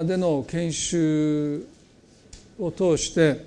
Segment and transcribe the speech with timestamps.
[0.00, 1.66] での研修
[2.58, 3.44] を通して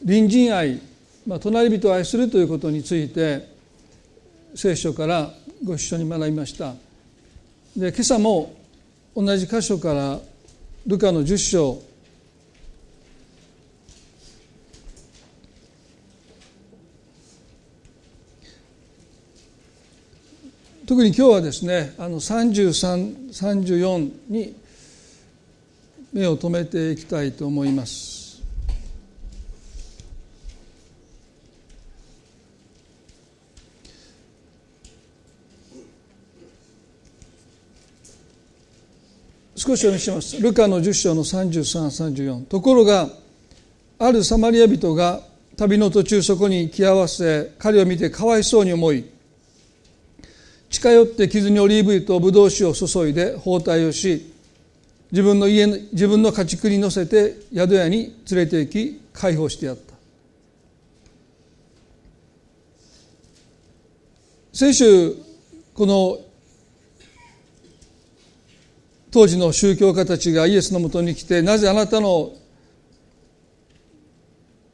[0.00, 0.80] 隣人愛、
[1.26, 3.48] まあ、隣人を愛するということについて
[4.54, 5.30] 聖書から
[5.62, 6.74] ご一緒に学びました。
[7.76, 8.54] で今朝も
[9.14, 10.18] 同じ箇所から
[10.86, 11.82] ルカの10章
[20.86, 24.54] 特に今日はですねあの3334に
[26.12, 28.40] 目を留めていきたいと思います。
[39.56, 40.40] 少しお読みします。
[40.40, 43.08] ルカの10章の3334ところが
[43.98, 45.20] あるサマリア人が
[45.56, 49.15] 旅の途中そこに来合わせ彼を見てかわいそうに思い
[50.68, 54.32] 近寄って傷にオリーブ油とブドウ酒を注いで包帯をし
[55.12, 59.94] 自分の家自分の家畜に乗せて宿屋に連れて行き解放してやった。
[64.52, 65.14] 先週
[65.74, 66.18] この
[69.10, 72.32] 当時の宗教家たちがイエスのもとに来てなぜあなたの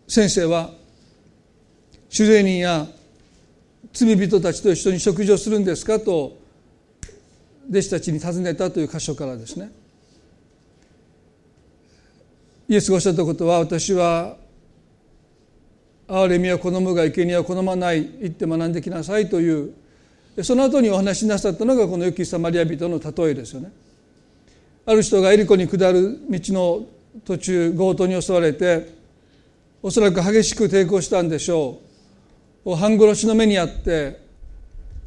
[0.07, 0.71] 先生は
[2.09, 2.87] 主税人や
[3.93, 6.39] 罪人たちと一緒に食事をするんですかと
[7.69, 9.71] 弟子たちに尋ねたという箇所からですね。
[12.69, 14.37] イエスがおっしゃったことは私は
[16.09, 19.75] 憐れみは好むが生贄は好まない言って学んできなさいという
[20.43, 23.71] その後にお話しなさったのがこの良きサマリア人の例えですよね。
[24.87, 26.87] ある人がエリコに下る道の
[27.25, 28.89] 途中強盗に襲われて
[29.83, 31.92] おそらく激しく抵抗したんでしょう。
[32.65, 34.21] 半殺しの目にあって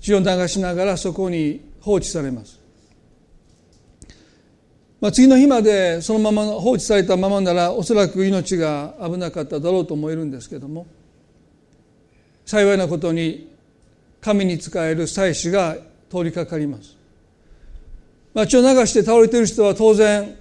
[0.01, 2.59] 血を流しながらそこに放置されます、
[4.99, 10.85] まあ、次の日までそのまま放置されたままならおそらく命が危なかっただろうと思えるんですけども
[12.45, 13.55] 幸いなことに
[14.21, 15.77] 神に仕える祭司が
[16.09, 16.97] 通りかかります、
[18.33, 20.35] まあ、血を流して倒れている人は当然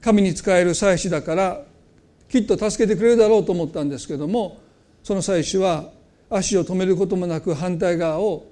[0.00, 1.62] 神に仕える祭司だから
[2.28, 4.60] きっと助けてくれるだろうと思ったんですけども
[5.02, 5.90] その祭司は
[6.30, 8.46] 足を止めることもなく反対側を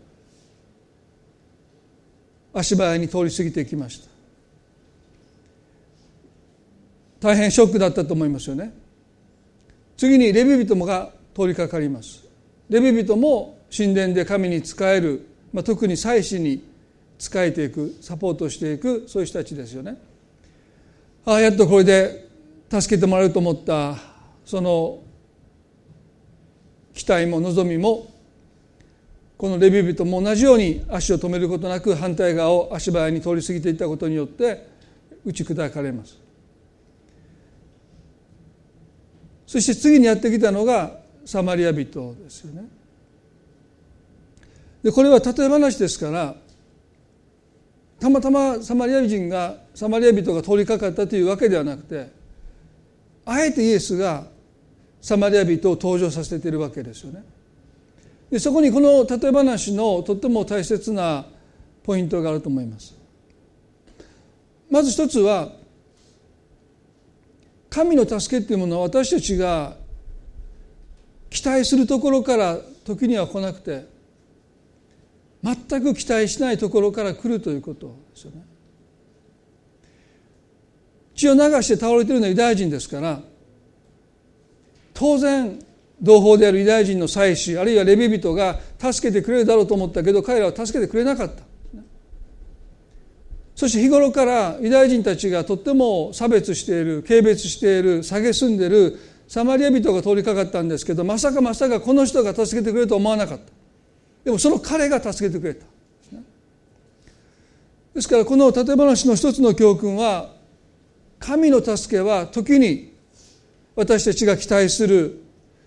[2.53, 4.09] 足早に通り過ぎていきました。
[7.21, 8.73] 大変ショックだったと思いますよね。
[9.97, 12.25] 次にレビ人もが通りかかります。
[12.69, 16.65] レビ人も神殿で神に仕える、まあ、特に祭司に
[17.19, 19.97] 仕えていくサポートしていくそういう人たちですよね。
[21.25, 22.29] ああやっとこれで
[22.71, 23.97] 助けてもらえると思った
[24.45, 25.01] その
[26.97, 28.11] 期待も望みも
[29.37, 34.67] このレビュー人も同じように足を止めることなく反対側を足早に通り過ぎていったことによって
[35.23, 36.19] 打ち砕かれます。
[39.47, 42.65] そして次にやってきたのがサマリア人ですよね。
[44.83, 46.35] でこれは例え話ですから
[48.01, 52.11] たまたまサマリア人がサマリア人が通りかかったというわけではなくて
[53.27, 54.29] あえてイエスが
[55.07, 57.23] サマリア人を登場させているわけですよね。
[58.29, 61.27] でそこにこの例え話のとっても大切な
[61.85, 62.93] ポイントがあると思います。
[64.69, 65.53] まず一つは
[67.71, 69.77] 神の助けっていうものは私たちが
[71.31, 73.87] 期待するところから時には来なくて
[75.41, 78.45] 全く期待しないところから来るということですよね。
[81.15, 83.21] 血を流して倒れているのはユダヤ人ですから
[84.97, 85.59] 当然
[86.01, 91.43] 同胞であるユダヤ人の祭司あるいはレビ人が助けてくれるだろうと思ったけど彼らは助けてくれなかった。
[93.55, 98.99] そして日頃からユダヤ人たちがとっても差別している軽蔑している蔑んでいる
[99.29, 103.45] サマリア人が通りかかったんですけどまさかまさかこの人が助けてくれると思わなかった。
[104.25, 105.65] でもその彼が助けてくれた。
[107.95, 110.35] ですからこの例え話の一つの教訓は
[111.19, 112.96] 神の助けは時に
[113.77, 115.23] 私たちが期待する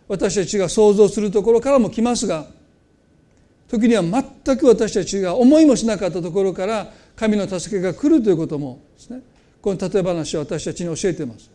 [0.08, 2.48] 私たちが想像するところからも来ますが
[3.70, 9.22] 時には全く私たちが思いもしなかったところから神の助けが来るということもですね。
[9.62, 11.52] この例え話は私たちに教えています。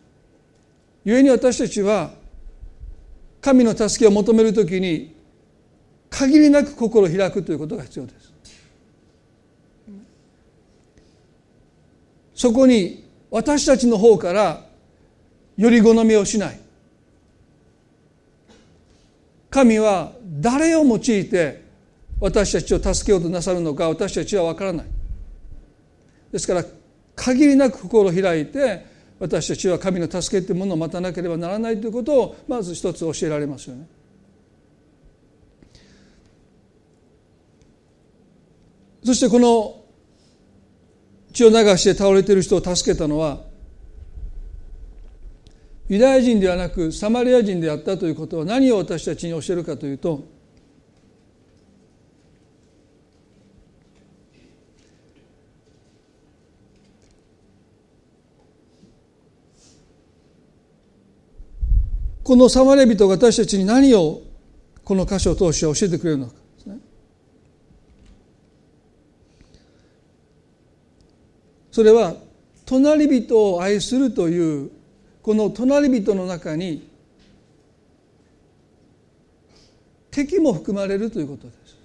[1.03, 2.11] 故に私たちは
[3.41, 5.13] 神の助けを求めるときに
[6.09, 8.33] 限りなく心を開くということが必要です。
[12.33, 14.64] そこに私たちの方から
[15.57, 16.59] より好みをしない
[19.49, 21.63] 神は誰を用いて
[22.19, 24.85] 私たちを助けようとなさるのか私たちは分からない
[26.31, 26.65] ですから
[27.15, 28.85] 限りなく心を開いて
[29.19, 33.87] 私たちは神の助けというものを待たなければならないということをまず一つ教えられますよね。
[39.05, 39.83] そしてこの
[41.31, 43.44] 血を流して倒れている人を助けたのは
[45.87, 50.23] ユダヤ人ではなくサマリア人であったということは何を私たちに教えるかというと
[62.23, 64.23] このサマリア人が私たちに何を
[64.83, 66.33] この箇所を通して教えてくれるのか。
[66.33, 66.77] ですね
[71.71, 72.15] それは
[72.65, 74.71] 隣人を愛するという
[75.25, 76.87] この隣人の中に
[80.11, 81.77] 敵も含まれるということです。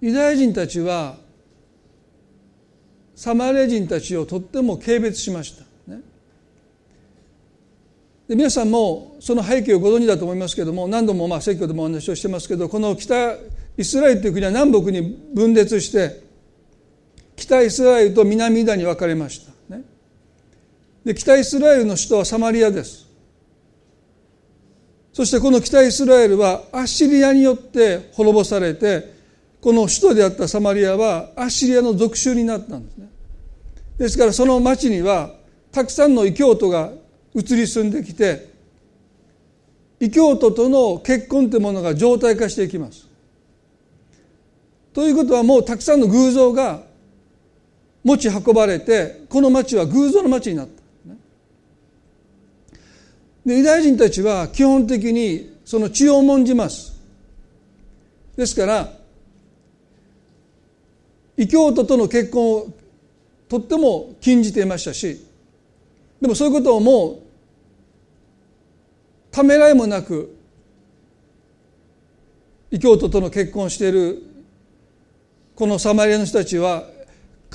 [0.00, 1.14] ユダヤ人たちは
[3.14, 5.64] サマリア人たちをとっても軽蔑しました。
[8.26, 13.36] で皆さんもその背景をご存知だと思いますけれども何度もまあ説教でもお話をしてますけどこの北
[13.78, 16.25] イスラエルという国は南北に分裂して
[17.36, 19.84] 北イスラエルと南ユダに分かれました、ね、
[21.04, 23.06] で北イスラエルの首都はサマリアです。
[25.12, 29.14] そしてこの北イスラエルはアッシリアによって滅ぼされて
[29.62, 33.08] この首都であったサマリアはアッシリアの属州になったんですね。
[33.96, 35.30] ですからその町には
[35.72, 36.90] たくさんの異教徒が
[37.34, 38.48] 移り住んできて
[40.00, 43.06] 異教徒との結婚というものが常態化していきます。
[44.92, 46.82] ということはもうたくさんの偶像が
[48.06, 50.82] 持ち運ばれてこの町は偶像の町になった。
[53.44, 57.00] でユダヤ人たちは基本的にその血を重んじます。
[58.36, 58.92] ですから
[61.36, 62.66] 異教徒との結婚を
[63.48, 65.26] とっても禁じていましたし
[66.20, 67.18] でもそういうことをもう
[69.32, 70.36] ためらいもなく
[72.70, 74.22] 異教徒との結婚している
[75.56, 76.84] このサマリアの人たちは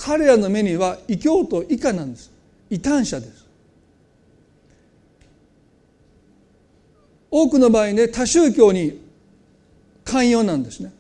[0.03, 2.31] 彼らの目には異教徒以下なんです。
[2.71, 3.45] 異端者です。
[7.29, 8.99] 多くの場合ね多宗教に
[10.03, 10.91] 寛容なんですね。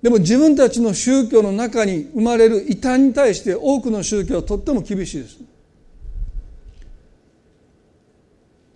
[0.00, 5.38] でも自分たちの宗教の中に生まれる異端に対して多くの宗教はとっても厳しいです。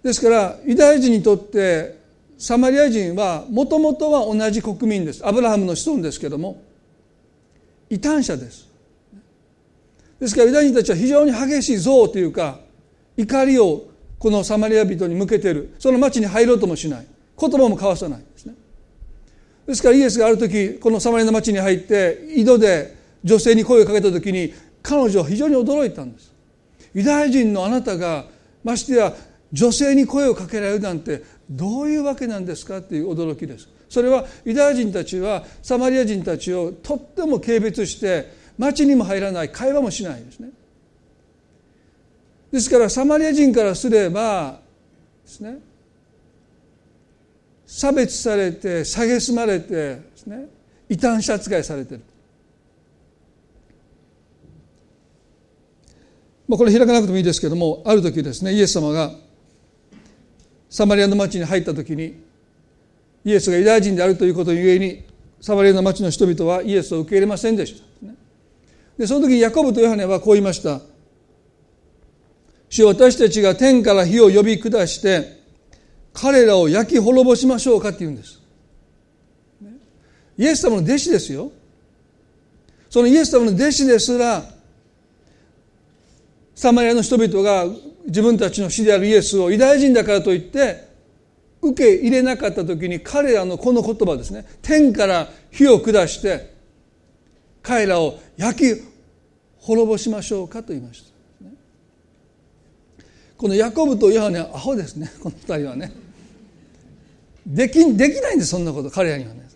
[0.02, 1.99] ですからユダヤ人にとって
[2.37, 5.26] サマリア人はもともとは同じ国民です。
[5.26, 6.62] アブラハムの子孫ですけども
[7.88, 8.65] 異端者です。
[10.20, 12.60] ですからユダヤ人たちは非常に激しい憎悪というか
[13.16, 13.84] 怒りを
[14.18, 15.74] このサマリア人に向けている。
[15.78, 17.06] その町に入ろうともしない。
[17.38, 18.54] 言葉も交わさないですね。
[19.66, 26.32] ですからイエスがある時このサマリアの町に入って井戸で女性に声をかけた時に彼女は非常に驚いたんです。
[26.94, 28.24] ユダヤ人のあなたが
[28.64, 29.12] ましてや
[29.52, 33.68] 女性に声をかけられるなんてどういうわけなんですかっていう驚きです。
[33.88, 40.50] それはユダヤ人たちはサマリア人たちをとっても軽蔑して町にも入らない会話もしないですね
[42.52, 44.60] ですからサマリア人からすれば
[45.24, 45.58] ですね
[47.66, 50.48] 差別されて蔑まれてですね
[50.88, 52.00] 異端者扱いされてる
[56.48, 59.10] まあこれ開かなくてもいいですけどもある時ですねイエス様が
[60.70, 62.22] サマリアの町に入った時に
[63.25, 65.04] イエスがユダヤ人であるということゆえに
[65.40, 68.06] サマリアの町の人々はイエスを受け入れませんでした。
[68.98, 70.80] でその時にヤコブとヨハネはこう言いました。
[72.68, 75.40] 主私たちが天から火を呼び下して
[76.12, 78.40] 彼らを焼き滅ぼしましょうかって言うんです。
[80.38, 81.52] イエス様の弟子ですよ。
[82.90, 84.42] そのイエス様の弟子ですら
[86.54, 87.66] サマリアの人々が
[88.06, 90.86] 自分たちの死であるイエスをユダヤ人だからといって
[91.60, 96.55] 受け入れなかった時に彼らのこの言葉ですね天から火を下して
[97.66, 98.82] 彼らを焼き
[99.58, 101.49] 滅ぼしましょうかと言いました、
[103.37, 105.11] このヤコブとヨハネはアホですね。
[105.20, 105.92] この二人はね。
[107.44, 108.90] できできないんですそんなこと。
[108.90, 109.46] 彼らにはね。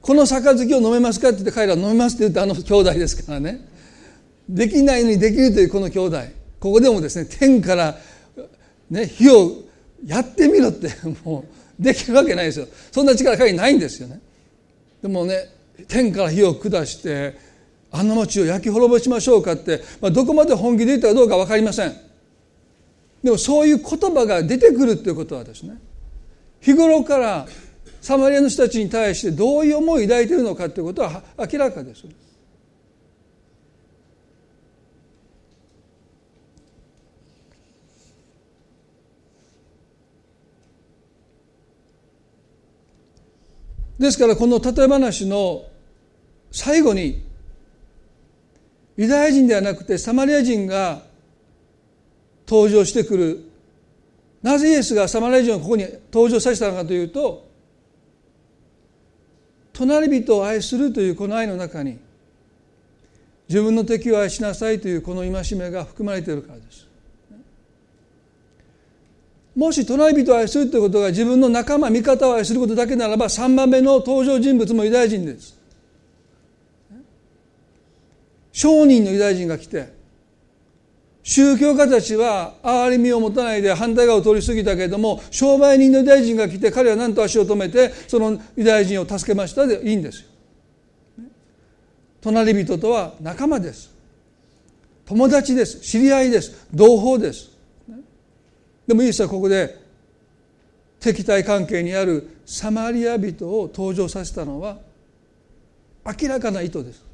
[0.00, 3.66] この杯を飲めますかって言って彼らは飲めますって言ってあの兄弟ですからね。
[4.48, 6.20] できないのにできるというこの兄弟。
[6.60, 7.98] ここでもですね天から、
[8.88, 9.64] ね、火を
[10.06, 10.90] やってみろって
[11.24, 11.44] も
[11.78, 12.68] うできるわけないですよ。
[12.92, 14.20] そんな力彼にないんですよね。
[15.02, 17.38] でもね天から火を下して
[17.90, 21.96] あの町を焼き滅ぼしましょうかって、まあ、どこまで本気で言ったかどうか分かりません
[23.22, 25.78] でもそういう言葉が出てくるということはですね
[26.60, 27.46] 日頃から
[28.00, 32.04] サマリアの人たちに対してどういう思いを抱いているのかということは明らかです。
[43.98, 45.64] ですからこの例え話の
[46.50, 47.24] 最後に
[48.96, 51.02] ユダヤ人ではなくてサマリア人が
[52.48, 53.44] 登場してくる
[54.42, 57.48] なぜイエスがサマリア人をここに登場させたのかというと
[59.72, 61.98] 隣人を愛するというこの愛の中に
[63.48, 66.87] 自分の敵を愛しなさいというこの戒めが含まれているからです。
[69.58, 75.58] もし隣人を愛するということが自分の仲間味方を愛することだけならば3番目の登場人物もユダヤ人です。
[78.52, 79.92] 商人のユダヤ人が来て
[81.24, 90.28] 宗教家たちは憐れみを持たないで反対側を通り過ぎたけれども商売人のユダヤ人が来て彼は何と足を止めてそのユダヤ人を助けましたでいいんですよ。
[92.20, 93.92] 隣人とは仲間です
[95.04, 97.57] 友達です知り合いです同胞です
[98.88, 99.78] でもイエスはここで
[100.98, 104.78] 敵対関係にあるサマリア人を登場させたのは
[106.04, 107.04] 明らかな意図です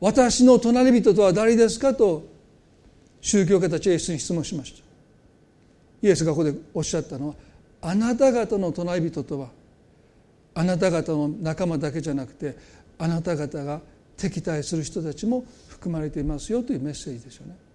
[0.00, 2.24] 私の隣人とは誰ですかと
[3.20, 4.82] 宗教家たちはイエスに質問しました
[6.02, 7.34] イエスがここでおっしゃったのは
[7.80, 9.48] あなた方の隣人とは
[10.54, 12.56] あなた方の仲間だけじゃなくて
[12.98, 13.80] あなた方が
[14.16, 17.69] 敵対する人たちも含まれていますよというメッセージですよね。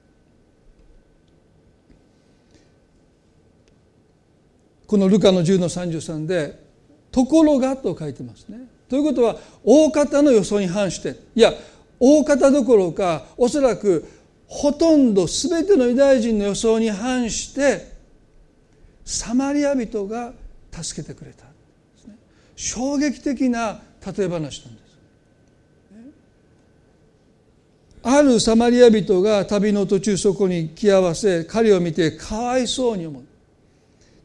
[4.88, 6.60] このルカの10の33で
[7.12, 8.68] 「ところが」と書いてますね。
[8.90, 11.54] ということは大方の予想に反していや
[12.00, 14.06] 大方どころかおそらく
[14.48, 17.94] ほとんど全てのユダヤ人の予想に反して
[19.04, 20.34] サマリア人が
[20.72, 21.46] 助けてくれた、
[22.56, 24.96] 衝撃的な例え話なんです。
[25.94, 26.12] ね
[28.04, 33.24] あるサマリア人が旅の途中そこに来合わせ彼を見てかわいそうに思う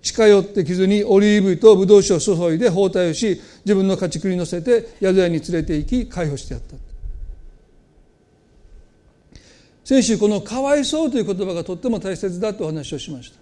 [0.03, 6.77] 近寄って傷にオリーブ油とブドウ酒を注いで包帯をし自分の家畜に乗せて宿屋に連れて行き解放してやった
[9.85, 13.41] 先週この「かわいそう」という言葉がとっても大切だとお話をしました。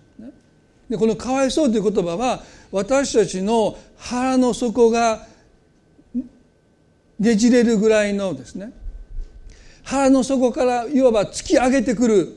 [0.88, 5.26] でこの「かわいそう」という言葉は私たちの腹の底が
[7.18, 8.72] ねじれるぐらいのですね
[9.82, 12.36] 腹の底からいわば突き上げてくる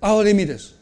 [0.00, 0.81] 憐れみです。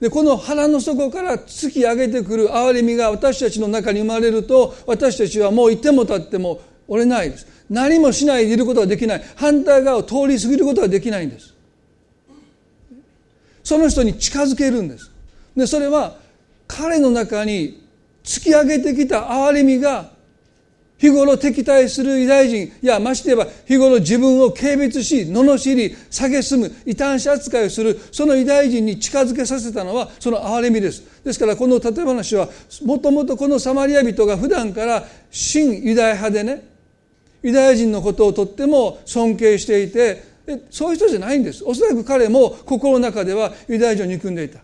[0.00, 7.46] でこの腹の底から突き上げてくる憐れみが私たちの中に生まれると私たちはもういても立っても折れないです。
[7.70, 9.22] 何もしないでいることができない。
[9.36, 11.54] 反対側を通り過ぎることができないんです。
[13.62, 15.10] その人に近づけるんです。
[15.56, 16.16] でそれは
[16.66, 17.82] 彼の中に
[18.22, 20.13] 突き上げてきた憐れみが
[21.04, 31.02] 日頃敵対するユダヤ人いやまして言えば日頃自分を軽蔑し罵り蔑む異端者扱いをするそのユダヤ人に近づけさせたのはその憐れみです。
[31.22, 32.48] ですからこの例え話は
[32.86, 36.66] もともとこのサマリア人が普段から新ユダヤ派でね
[37.42, 40.24] ユダヤ人のことをとっても尊敬していて
[40.70, 41.62] そういう人じゃないんです。
[41.66, 44.60] おそらく彼も心の中ではユダヤ人を憎んでいた。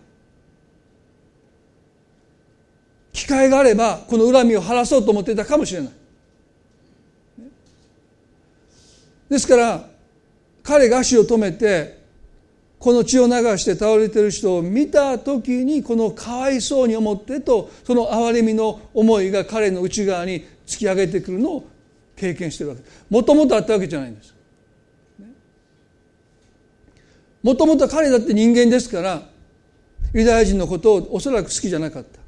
[3.13, 6.00] 機会があればこの恨みを晴らそうと思っていたかもしれない。
[9.31, 9.87] ですから
[10.61, 12.01] 彼が足を止めて
[12.77, 21.67] この血を流して倒れてる人を見た時にこのかわいそうに思ってとその憐れみの思いが彼の内側に突き上げてくるのを
[22.17, 22.81] 経験してるわけ。
[23.09, 24.35] もともとあったわけじゃないんです。
[27.41, 29.21] もともと彼だって人間ですから
[30.13, 32.19] ユダヤ人のことをおそらく好きじゃなかった、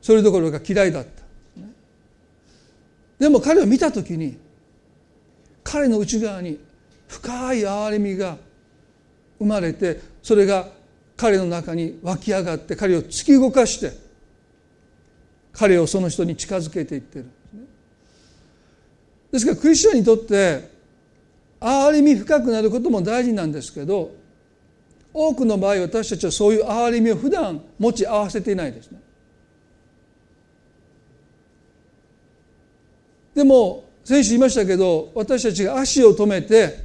[0.00, 1.22] それどころか嫌いだった、
[3.18, 4.38] でも彼を見た時に
[5.66, 6.60] 彼の内側に
[7.08, 8.36] 深い憐れみが
[9.40, 10.68] 生まれてそれが
[11.16, 13.92] 彼の中に湧き上がって彼を突き動かして
[15.52, 17.32] 彼をその人に近づけていってるん
[19.32, 20.70] ですからクリスチャンにとって
[21.60, 24.14] 憐れみ深くなることも大事なんですけど
[25.12, 29.00] 多くの場合私たちはそういう憐れみを普段持ち合わせていないですね。
[33.34, 36.78] でも先週言いましたけど私たちが足を止めて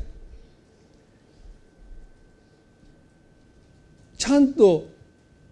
[4.18, 4.88] ちゃんと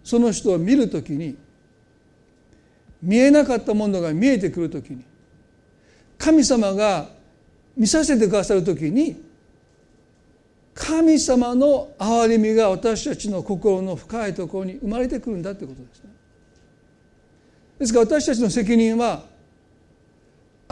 [0.02, 1.36] その人を見るときに
[3.00, 5.04] 見えなかったものが見えてくるときに
[6.18, 7.08] 神様が
[7.76, 9.22] 見させてくださる時に
[10.74, 16.10] 神様の憐れみが私たちの心の深いところに生まれてくるんだということですね。
[17.78, 19.29] ですから私たちの責任は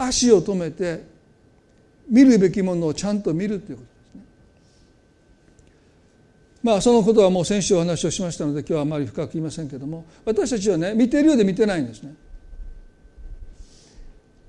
[0.01, 1.03] 足を止めて
[2.09, 4.21] 見るべきものをちゃんと見るということですね。
[6.63, 12.13] まあそのことはもう先週お話をしましたので今日はあまり深く言いませんけども私たちはね見ているようで見てないんですね。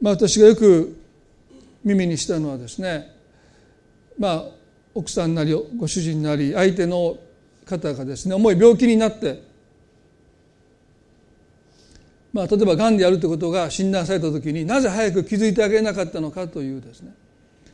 [0.00, 0.96] まあ私がよく
[1.84, 3.14] 耳にしたのはですね
[4.18, 4.44] まあ
[4.94, 7.18] 奥さんなりご主人なり相手の
[7.64, 9.49] 方がですね重い病気になって
[12.32, 17.12] まあ、例えばがんであるということが診断された時になぜ早く気づいてあげなかったのかというですね。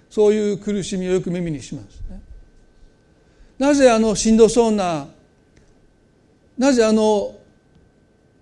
[0.09, 2.23] そういう苦しみをよく耳にしますね。
[3.59, 5.09] なぜあのしんどそうな
[6.57, 7.35] なぜあの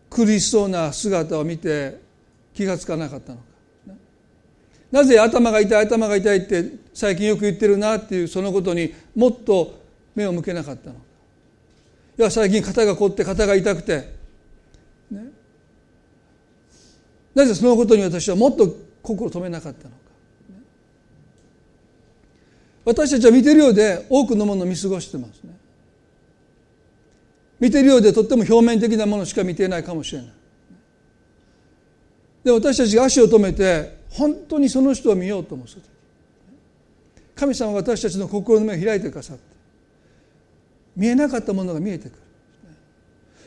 [0.08, 2.00] 苦しそうな姿を見て
[2.54, 3.44] 気がつかなかったのか。
[4.92, 9.82] なぜ頭が痛い頭が痛いって最近よく言ってるなっていうそのことにもっと
[10.14, 11.00] 目を向けなかったのか。
[12.16, 14.08] いや最近肩が凝って肩が痛くて、
[15.10, 15.32] ね、
[17.34, 19.96] なぜそのことに私はもっと心を止めなかったのか。
[22.84, 25.56] 私たちは見てるようで多くのものを見過ごしてますね。
[27.58, 30.32] 見てるようでとっても表面的なものしか見ていないかもしれない。
[32.44, 35.66] で私たちが足を止めて本当にその人を見ようと思う
[37.34, 39.42] 神様が私たちの心の目を開いてくださって
[40.94, 42.18] 見えなかったものが見えてくる。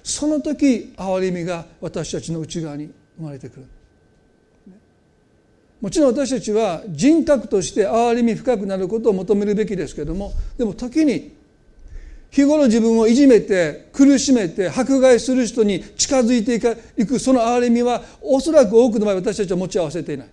[0.03, 3.65] その時憐れみが私たちの内側に生まれてくる。
[5.81, 11.36] もちろん私たちは人格として憐れみ深くなることを求めるべきですけれどもでも時に
[12.31, 16.55] 日頃自分をいじめて苦しめて迫害する人に近づいて
[16.98, 20.27] いくその憐れみはおそらく多くの場合私たちは持ち合わせていない。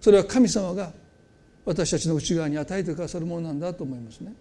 [0.00, 0.92] それは神様が
[1.64, 4.32] 私たちの内側に与えてくださるものなんだと思いますね。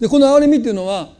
[0.00, 1.10] でこの憐れみっていうのは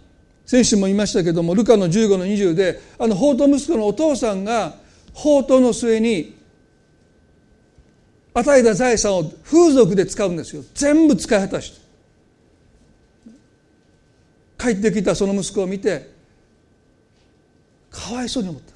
[0.46, 4.76] 先週も言いましたけどもルカの15の20であの法と息子のお父さんが
[5.14, 6.36] 宝刀の末に
[8.34, 10.64] 与えた財産を風俗で使うんですよ。
[10.74, 11.82] 全部使い果たして。
[14.58, 16.08] 帰ってきたその息子を見て
[17.90, 18.71] かわいそうに思った。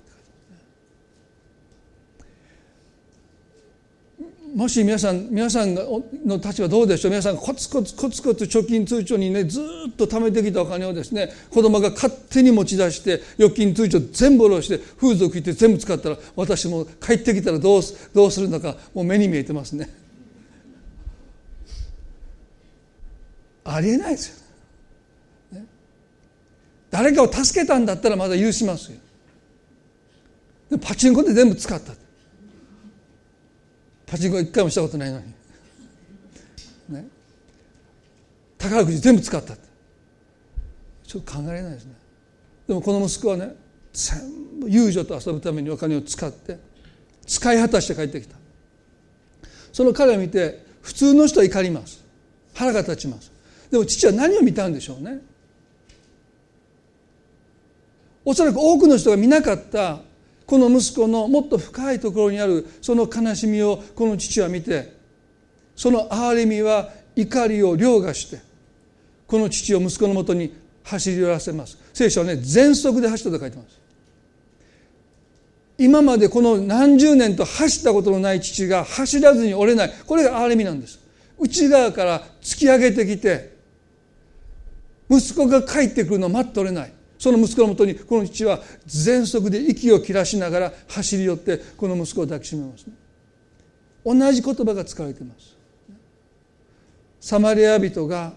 [4.57, 6.03] もし皆さん皆さんの
[6.39, 7.11] 立場どうでしょう？
[7.11, 17.83] 皆さんコツコツコツコツ貯金通帳にねずっと貯めてきたお金をですね子供が勝手に持ち出して預金通帳全部下ろして風俗行って全部使ったら私も帰ってきたらどう
[18.15, 19.91] どうするのかもう目に見えてますね。
[23.63, 24.37] ありえないですよ、
[25.61, 25.67] ね。
[26.91, 28.97] 誰かを助けたんだったらまだ許しますよ。
[30.71, 31.93] でパチンコで全部使った。
[34.07, 35.27] パチンコ一回もしたことないのに、
[36.89, 37.07] ね、
[38.57, 41.95] 宝くじ全部使ったちょっと考えられないですね。
[42.69, 43.55] でもこの息子はね
[43.93, 46.59] 全部遊女と遊ぶためにお金を使って
[47.27, 48.37] 使い果たして帰ってきた。
[49.73, 52.05] その彼を見て普通の人は怒ります。
[52.55, 53.33] 腹が立ちます。
[53.71, 55.19] でも父は何を見たんでしょうね。
[58.25, 60.01] おそらく多くの人が見なかった
[60.47, 64.95] この息子のもっと深いところにあるその悲しみをこの父は見て
[65.75, 68.41] その憐れみは怒りを凌駕して
[69.27, 70.55] この父を息子のもとに
[70.85, 71.77] 走り寄らせます。
[71.93, 73.81] 聖書はね全速で走ったと書いてます。
[75.79, 79.93] 今までこの何十年と走ったことのない父が走らずに折れない。
[80.07, 81.01] これが憐れみなんです。
[81.39, 83.57] 内側から突き上げてきて
[85.11, 86.93] 息子が帰ってくるのを待っておれない。
[87.19, 92.95] その息子のもとにこの父は全速で息を切らしながら走り寄ってこの息子を抱きしめますね。
[94.05, 95.57] 同じ言葉が使われています。
[97.21, 98.35] サマリア人が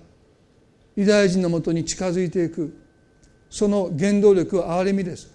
[0.95, 2.75] ユダヤ人のもとに近づいていく。
[3.49, 5.29] その原動力は憐れみです。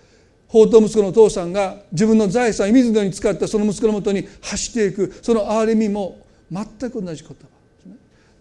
[0.49, 5.13] 法と息子のお父さんが自分の財産水のに使ったその息子のもとに走っていく。
[5.23, 7.35] その憐れみも全く同じ言葉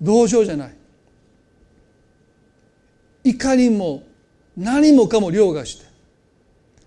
[0.02, 0.76] 同情じゃない。
[3.24, 4.04] 怒りも
[4.58, 5.86] 何もかも凌駕して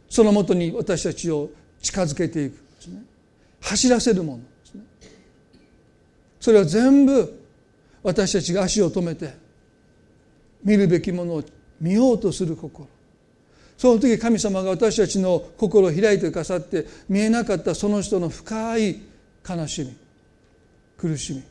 [0.09, 1.51] そのもとに私たちを
[1.81, 2.53] 近づけていく。
[2.53, 3.03] ですね
[3.61, 4.83] 走らせるものですね。
[6.41, 7.43] それは全部
[8.03, 9.35] 私たちが足を止めて
[10.63, 11.45] 見るべきものを
[11.81, 12.89] 見ようとする心。
[13.77, 19.03] その時神様が私たちの心を開いてくださって見えなかったその人の深い
[19.47, 19.97] 悲しみ
[20.97, 21.43] 苦しみ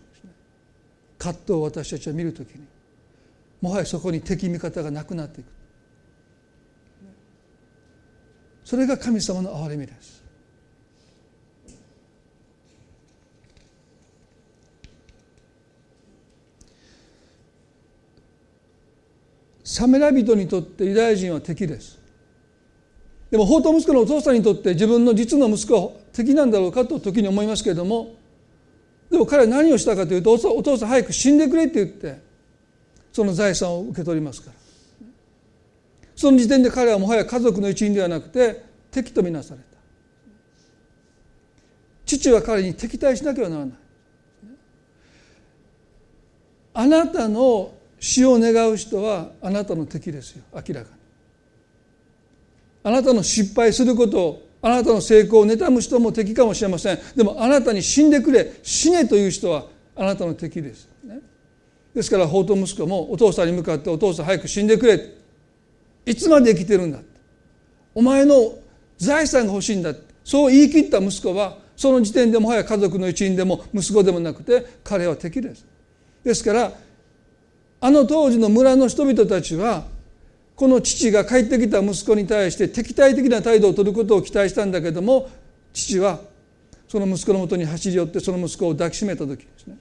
[1.20, 2.66] 葛藤を私たちは見る時に
[3.62, 5.48] もはやそこに敵味方がなくなっていく。
[8.66, 10.26] それが神様の憐れみです。
[19.64, 22.00] サメラ人にとってユダヤ人は敵です。
[23.30, 28.16] でも法と息子のお父さんにとって自分の実の息子は敵なんだろうかと時に思いますけれども
[29.12, 32.22] でも彼は何をしたかというとお父さん早く死んでくれって言って
[33.12, 34.65] その財産を受け取りますから。
[36.16, 39.66] その時点で彼はもはや家族の一員ではなくて敵とみなされた。
[42.06, 43.76] 父は彼に敵対しなければならない。
[46.74, 50.44] あなたの死を願う人はあなたの敵ですよ。
[50.54, 50.96] 明らかに。
[52.84, 57.00] あなたの失敗することをあなたの成功を妬む人も敵かもしれません。
[57.16, 61.20] でもあなたに死んでくれ死ねという人はあなたの敵です、ね、
[61.94, 65.25] ですから法と息子もお父さんに向かってお父さん早く死んでくれ。
[66.06, 67.00] いつまで生きてるんだ
[67.94, 68.54] お前の
[68.98, 75.66] 財産が欲しいんだそう言い切った息子はその時点でもはや家族の一員でも息子でもなくて彼は敵です
[76.24, 76.72] ですから
[77.82, 79.86] あの当時の村の人々たちは
[80.56, 85.30] この父が帰ってきた息子に対して敵対的な態度を取ることを期待したんだけども
[85.74, 86.20] 父は
[86.88, 89.78] その息子のもとに走り寄ってその息子を抱きしめた時ですね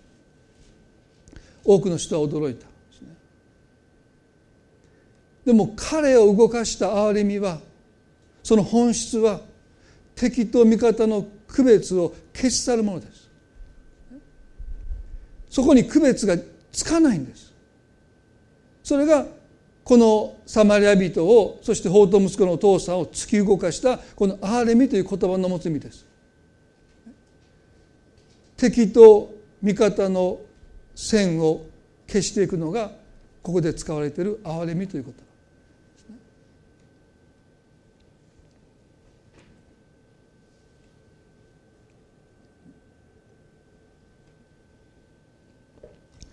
[1.64, 2.73] 多くの人は驚いた。
[5.44, 7.60] でも彼を動かした憐れみは
[8.42, 9.40] その本質は
[10.14, 13.30] 敵と味方の区別を消し去るものです。
[15.50, 16.36] そこに区別が
[16.72, 17.52] つかないんです。
[18.82, 19.26] それが
[19.82, 26.06] このサマリア人をそして法と息子のお父さんを突き動かしたこの憐れみという言葉の持つ意味です。
[28.56, 30.40] 敵と味方の
[30.94, 31.66] 線を
[32.06, 32.92] 消していくのが
[33.42, 35.23] ここで使われている憐れみということ。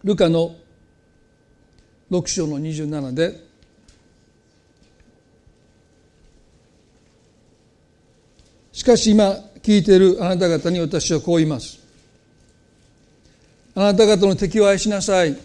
[0.03, 0.55] ルカの
[2.09, 3.51] 6章の27で
[8.71, 11.79] しかし今聞いているあなた方に私はこう言います。
[13.75, 15.37] あなた方の敵を愛しなさい。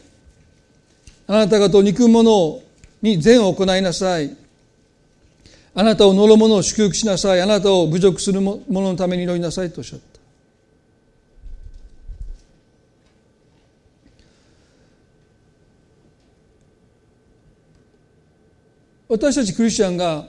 [1.27, 2.61] あなた方を憎む者
[3.03, 4.35] に善を行いなさい。
[5.75, 7.42] あなたを呪る者を祝福しなさい。
[7.42, 10.15] あなたを侮辱する者のために祈りなさいとおっしゃった。
[19.09, 20.27] 私たちクリスチャンが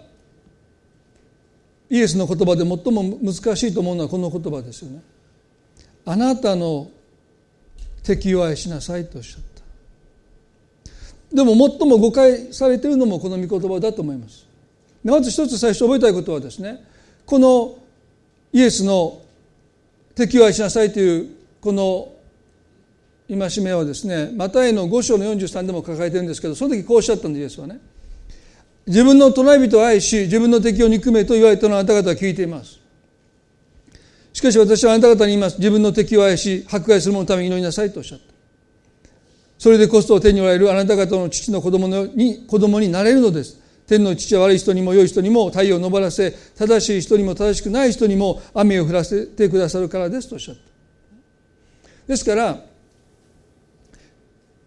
[1.90, 5.02] イエスの言葉で最も難しいと思うのはこの言葉ですよね。
[6.06, 6.90] あなたの
[8.04, 9.42] 敵を愛しなさいとおっしゃっ
[11.32, 11.36] た。
[11.36, 14.46] でも最も誤解されているのもこの御言葉だと思います。
[15.04, 16.84] まず一つ最初覚えたいことはですね
[17.26, 17.78] この
[18.52, 19.22] イエスの
[20.16, 21.30] 敵を愛しなさいという
[21.62, 22.12] この
[23.30, 27.80] 戒めはですねマタイの5章の43でも書かれてるんですけどその時こうおっしゃったんでイエスはね
[28.88, 32.80] 自分の隣人を愛し自分の敵を憎めと言われたのはあなた方は聞いています。
[34.32, 35.58] しかし私はあなた方に言います。
[35.58, 38.34] 自分の敵を愛し迫害する者のために祈りなさいとおっしゃった。
[39.58, 43.60] それでコストを手におられるあなた方の父の子供のに子供になれるのです。
[43.88, 50.62] 天の父は悪い人にも良い人にも太陽を昇らせ正しい人にも正しくない人にも雨を降らせてくださるからですとおっしゃった。
[52.08, 52.62] ですから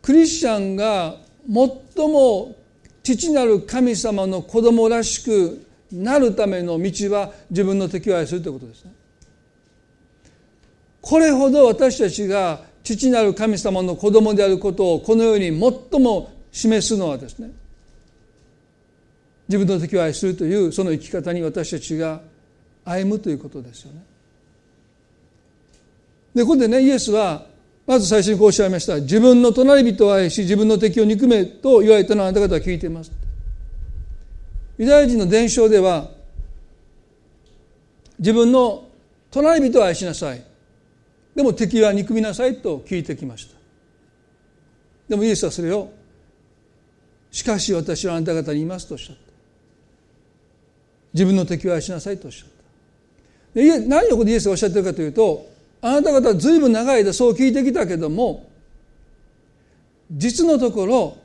[0.03, 2.57] クリスチャンが最も
[3.17, 8.93] 父なる神様の子供らしくなるための道は自分の敵を愛するということですね。
[11.01, 17.51] これほど私たちが父なる神様の子供であることをこのように最も示すのはですね
[19.49, 22.21] 自分の敵を愛するというその生き方に私たちが
[22.85, 24.03] 歩むということですよね。
[26.35, 27.47] でここでねイエスは
[27.91, 29.01] まず最初にこうおっしゃいました。
[29.01, 33.11] 自分の隣人を愛し、自分の敵を憎めと言われたのはあなた方は聞いています。
[34.79, 36.09] ユダヤ人の伝承では、
[38.21, 38.85] 自分の
[39.33, 40.45] 隣人を愛しなさい。
[41.35, 43.57] でも敵は憎みなさいと聞いてきました。
[45.09, 45.91] でもイエスはそれを、
[47.33, 49.23] しかし私はあなた方にいますとおっしゃった。
[51.13, 52.49] 自分の敵を愛しなさいとおっしゃっ
[53.53, 53.61] た。
[53.61, 55.50] で何をここでイエスがおっしゃってるかというと、
[55.83, 58.51] あなた方は随分長い間そう聞いてきたけども
[60.11, 61.17] 実のところ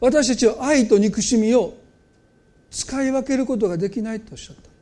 [0.00, 1.74] 私たちは愛と憎しみを
[2.70, 4.74] 使い分けることができないとおっしゃったんです。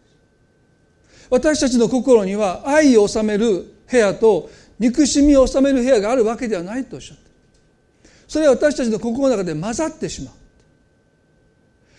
[1.30, 8.10] 私たちの心には愛を収める部屋と憎しみを収める部屋があるわけではないとおっしゃった。
[8.26, 10.34] それは私たちの心の中で混ざってしまう。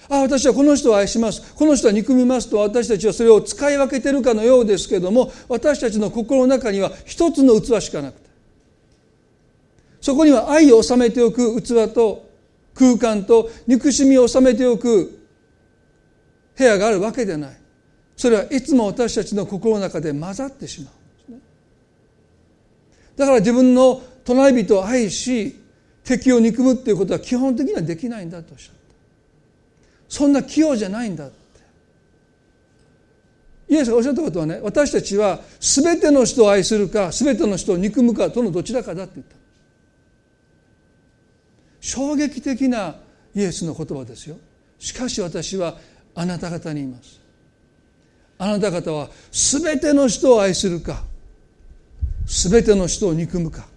[0.10, 1.54] あ私はこの人を愛します。
[1.56, 8.26] この人は憎みますと私たちはそれを使い分けてるかのようですけども私たちの心の中には一つの器しかなくて。
[10.02, 12.30] そこには愛を収めておく器と
[12.76, 15.20] 空間と憎しみを収めておく
[16.56, 17.58] 部屋があるわけでない。
[18.16, 20.94] それはいつも私たちの心の中で混ざってしまう。
[23.16, 25.60] だから自分の隣人を愛し
[26.04, 28.85] 敵を憎むっていうことは基本的にはできないんだとおっしゃった
[30.16, 31.36] そんな器用じゃないんだって。
[33.68, 39.36] イエスがおっしゃったことはね私たちは全ての人を愛するか全ての人を憎むかとのどちらかだって言った。
[41.82, 42.96] 衝撃的な
[43.36, 44.38] イエスの言葉ですよ。
[44.80, 45.78] しかし私は
[46.16, 47.20] あなた方にいます。
[48.38, 51.04] あなた方は全ての人を愛するか
[52.26, 53.68] 全ての人を憎むか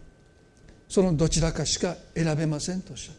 [0.88, 3.16] そのどちらかしか選べませんとおっしゃっ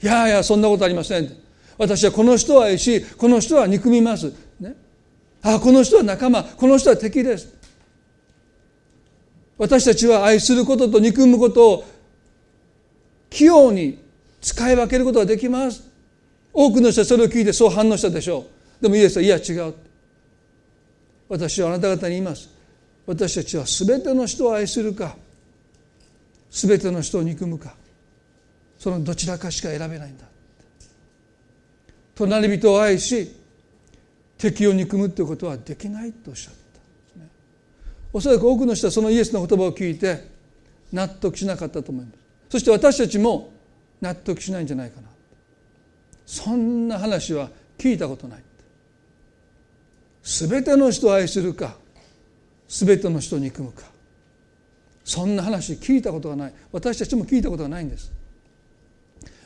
[0.00, 0.06] た。
[0.06, 1.49] いやいやそんなことありません
[1.80, 4.76] 私はこの人を愛しこの人は憎みます、ね、
[5.40, 7.54] あこの人は仲間この人は敵です。
[9.56, 11.84] 私たちは愛することと憎むことを
[13.30, 13.98] 器用に
[14.42, 15.88] 使い分けることができます。
[16.52, 18.44] 多くの人はそれを聞いてそう反応したでしょ
[18.80, 18.82] う。
[18.82, 19.74] でもイエスはいや違う。
[21.30, 22.50] 私はあなた方に言います。
[23.06, 25.16] 私たちは全ての人を愛するか
[26.50, 27.74] 全ての人を憎むか。
[28.78, 30.29] そのどちらかしか選べないんだ。
[32.26, 33.34] 隣人を愛し
[34.38, 36.60] 敵を憎むということはできないとおっしゃった、
[38.12, 40.28] おそらく多くの人はそのイエスの言葉を聞いて
[40.92, 42.18] 納得しなかったと思います。
[42.50, 43.52] そして私たちも
[44.00, 45.08] 納得しないんじゃないかな
[46.26, 48.42] そんな話は聞いたことない。
[50.22, 51.76] 全ての人を愛するか
[52.68, 53.84] 全ての人を憎むか
[55.04, 56.52] そんな話聞いたことがない。
[56.72, 58.12] 私たちも聞いたことがないんです。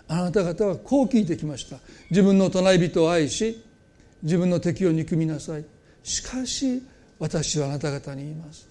[0.09, 1.79] あなた方はこう聞いてきました。
[2.11, 3.65] 自分の隣人を愛し
[4.23, 5.65] 自分の敵を憎みなさい。
[6.03, 6.83] しかし
[7.19, 8.69] 私はあなた方に言います。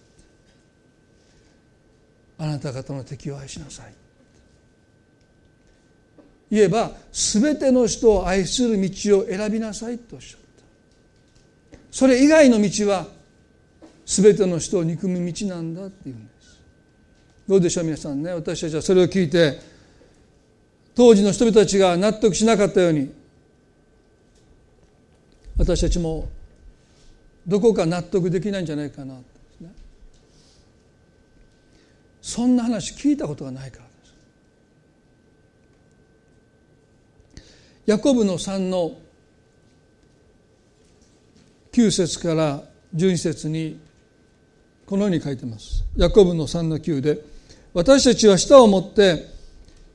[2.37, 3.93] あなた方の敵を愛しなさい。
[6.51, 10.39] 言えば全ての人を愛する道を選びなさいとおっしゃっ
[11.71, 11.77] た。
[11.91, 13.07] それ以外の道は
[14.05, 16.59] 全ての人を憎む道なんだっていうんです。
[17.47, 18.31] どうでしょう皆さんね。
[18.33, 19.72] 私たちはそれを聞いて
[20.95, 23.11] 当時の人々たちが納得しなかったように
[25.57, 26.29] 私たちも
[27.47, 29.15] どこか納得できないんじゃないかな、
[32.21, 34.13] そんな話聞いたことがないからです
[37.85, 38.97] ヤコブの3の
[41.73, 42.63] 9節から
[42.95, 43.79] 12節に
[44.85, 45.83] このように書いてます。
[45.97, 47.19] ヤコブの3の9で
[47.73, 49.32] 私たちは舌を持って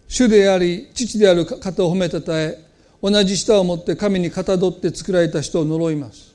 [0.09, 2.59] 主であり父である方を褒めたたえ
[3.03, 6.35] 同じ舌を持って神にかたどって作られた人を呪います。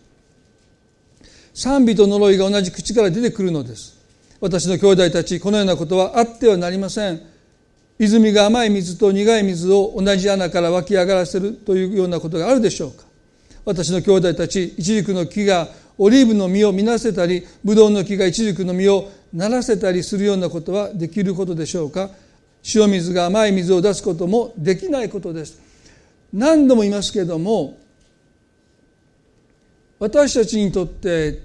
[1.54, 3.98] 賛美と呪いが同じ口から出てくるのです。
[4.40, 7.34] 私の兄弟たちこのようなことはあってはなりません。
[8.00, 13.04] 泉が甘い水と苦い水を同じ穴から湧き上がらせるというようなことがあるでしょうか
[13.66, 22.10] 私の兄弟たちイチジクの木がオリーブの実を実らせたりブドウの木がイチジクの実をならせたりするようなことはできることでしょうか
[22.76, 25.60] 塩水が甘い水を出すこともできないことです。
[26.32, 27.78] 何度も言いますけれども
[30.00, 31.44] 私たちにとって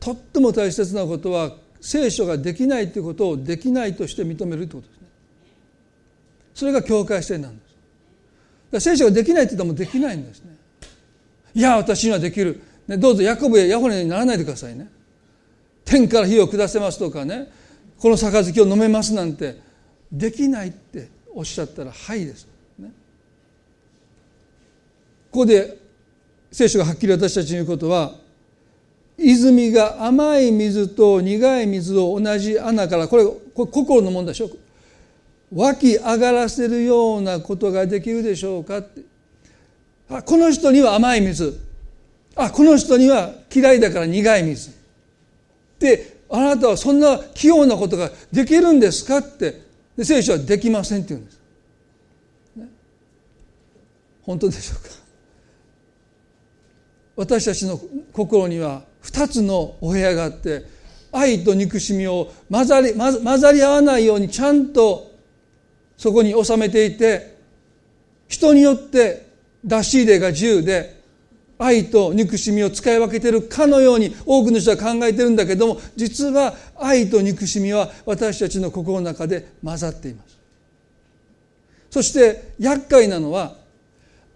[0.00, 5.08] とっても大切なことは聖書ができないということをできないとして認めるということですね。
[6.54, 8.80] それが境界線なんです。
[8.80, 10.56] 聖書ができないって言ったらもうできないんですね。
[11.54, 14.90] いや私にはできる、ね、どうぞヤコブやヤホネにならないでくださいね。
[15.84, 17.50] 天から火を下せますとかね。
[17.98, 19.63] この杯を飲めますなんて。
[20.14, 22.46] できないっておっしゃったらはいです、
[22.78, 22.92] ね、
[25.30, 25.76] ここで
[26.52, 28.12] 聖書がはっきり私たちに言うことは
[29.18, 34.50] 泉が甘い水と苦い水を同じ穴からこれこれ心のもんでしょ
[35.52, 39.02] 湧き上がらせるようなことができるでしょうかって。
[40.08, 41.60] あこの人には甘い水。
[42.36, 44.72] あこの人には嫌いだから苦い水。
[45.78, 49.63] であなたはそんな器用なことができるんですかって
[49.96, 51.40] で聖書はできませんって言うんです、
[52.56, 52.68] ね、
[54.22, 54.90] 本当でしょうか？
[57.16, 57.80] 私たちの
[58.12, 60.64] 心には2つのお部屋があって
[61.12, 65.12] 愛と憎しみを混ざり混ざり合わないようにちゃんと
[65.96, 67.36] そこに収めていて
[68.26, 69.28] 人によって
[69.64, 71.03] 出し入れが自由で
[71.58, 80.34] 愛と憎しみを使い分けてるかのように多くの人は考えてるんだけども実は愛と憎しみは私たちの心の中で混ざっています。
[81.90, 83.54] そして厄介なのは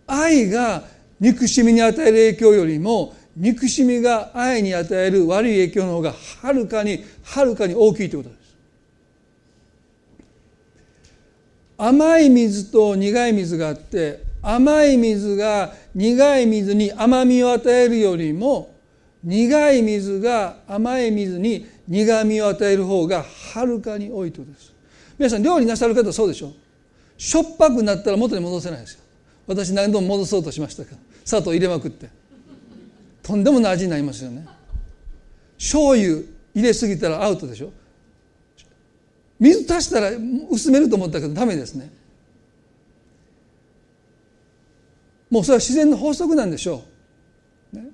[0.07, 0.85] 愛が
[1.18, 8.38] 憎しみに与える影響よりも憎しみが愛に与える悪い影響の方がはるかにはるかに大きいということです。
[11.76, 18.74] 甘い水と苦い水があって甘い水が苦い水に甘みを与えるよりも
[19.24, 23.24] 苦い水が甘い水に苦みを与える方が
[23.55, 24.72] はるかに多いとです。
[25.18, 26.53] 皆さん料理なさる方そうでしょ
[27.16, 29.01] しょっぱくなったら元に戻せないですよ。
[29.46, 32.09] 私何度も戻そうとしましたけど砂糖入れまくって。
[33.22, 34.46] とんでもない味になりますよね。
[35.59, 36.22] 醤油
[36.55, 37.72] 入れすぎたらアウトでしょ。
[39.40, 40.11] 水足したら
[40.51, 41.90] 薄めると思ったけどダメですね。
[45.30, 46.84] もうそれは自然の法則なんでしょ
[47.72, 47.86] う、ね、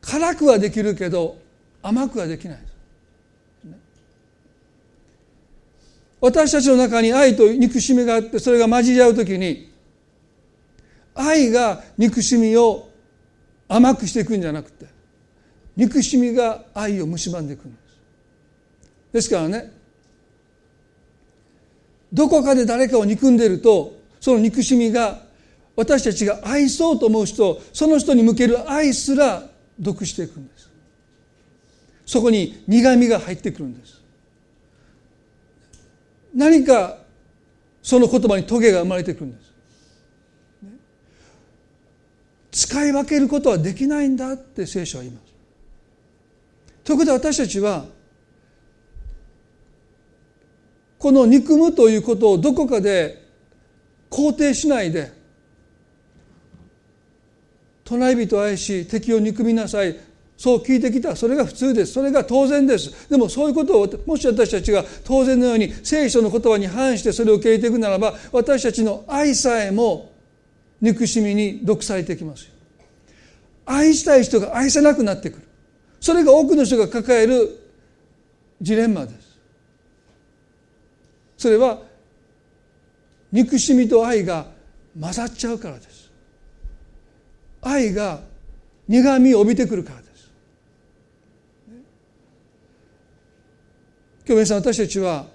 [0.00, 1.38] 辛くはできるけど
[1.82, 2.58] 甘くはできない
[6.20, 9.72] 私たちの中に愛と憎しみがあってそれが混じり合う時に
[11.14, 12.90] 愛が憎しみを
[13.68, 14.86] 甘くしていくんじゃなくて
[15.76, 17.90] 憎しみが愛を蝕んでいくんです。
[19.12, 19.72] ですからね
[22.12, 25.22] どこかで誰かを憎んでいるとその憎しみが
[25.80, 30.70] 私たちが愛そうと思う人その人に向ける愛すら毒していくんです。
[32.04, 34.02] そこに苦みが入ってくるんです。
[36.34, 36.98] 何か
[37.82, 39.38] その言葉にトゲが生まれてくるんで
[42.52, 42.66] す。
[42.68, 45.32] 使い分けることはできないんだって聖書は言います。
[46.84, 47.86] ということで私たちは
[50.98, 53.30] この憎むということをどこかで
[54.10, 55.19] 肯定しないで
[57.98, 59.96] 隣人を愛し敵を憎みなさい。
[60.36, 61.14] そう聞いてきた。
[61.16, 61.92] それが普通です。
[61.92, 63.10] それが当然です。
[63.10, 70.12] でもそういうことをもし私たちが当然のように聖書の言葉に反してそれを受け入れていくならば私たちの愛さえも
[70.80, 72.52] 憎しみに毒されてきますよ。
[73.66, 75.42] 愛したい人が愛せなくなってくる。
[76.00, 77.58] それが多くの人が抱える
[78.60, 79.38] ジレンマです。
[81.36, 81.80] それは
[83.32, 84.46] 憎しみと愛が
[84.98, 85.89] 混ざっちゃうからです。
[87.62, 88.20] 愛が
[88.88, 90.30] 苦みを帯びてくるからです。
[94.26, 95.26] 今日皆さん私たちは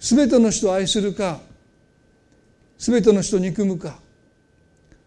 [0.00, 1.40] 全ての人を愛するか
[2.78, 4.00] 全ての人を憎むか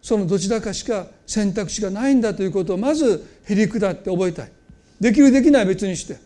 [0.00, 4.52] そのどちらかしか選択肢がないんだということをまずへりくだって覚えたい。
[5.00, 6.25] できるできない別にして。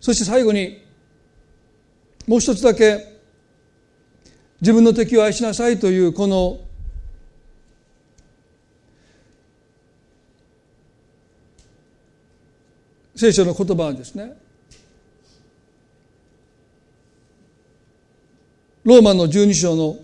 [0.00, 0.82] そして最後に
[2.26, 3.20] もう一つだけ
[4.60, 6.60] 自分の敵を愛しなさいというこの
[13.14, 14.32] 聖書の言葉ですね。
[18.82, 19.98] ローマの12章の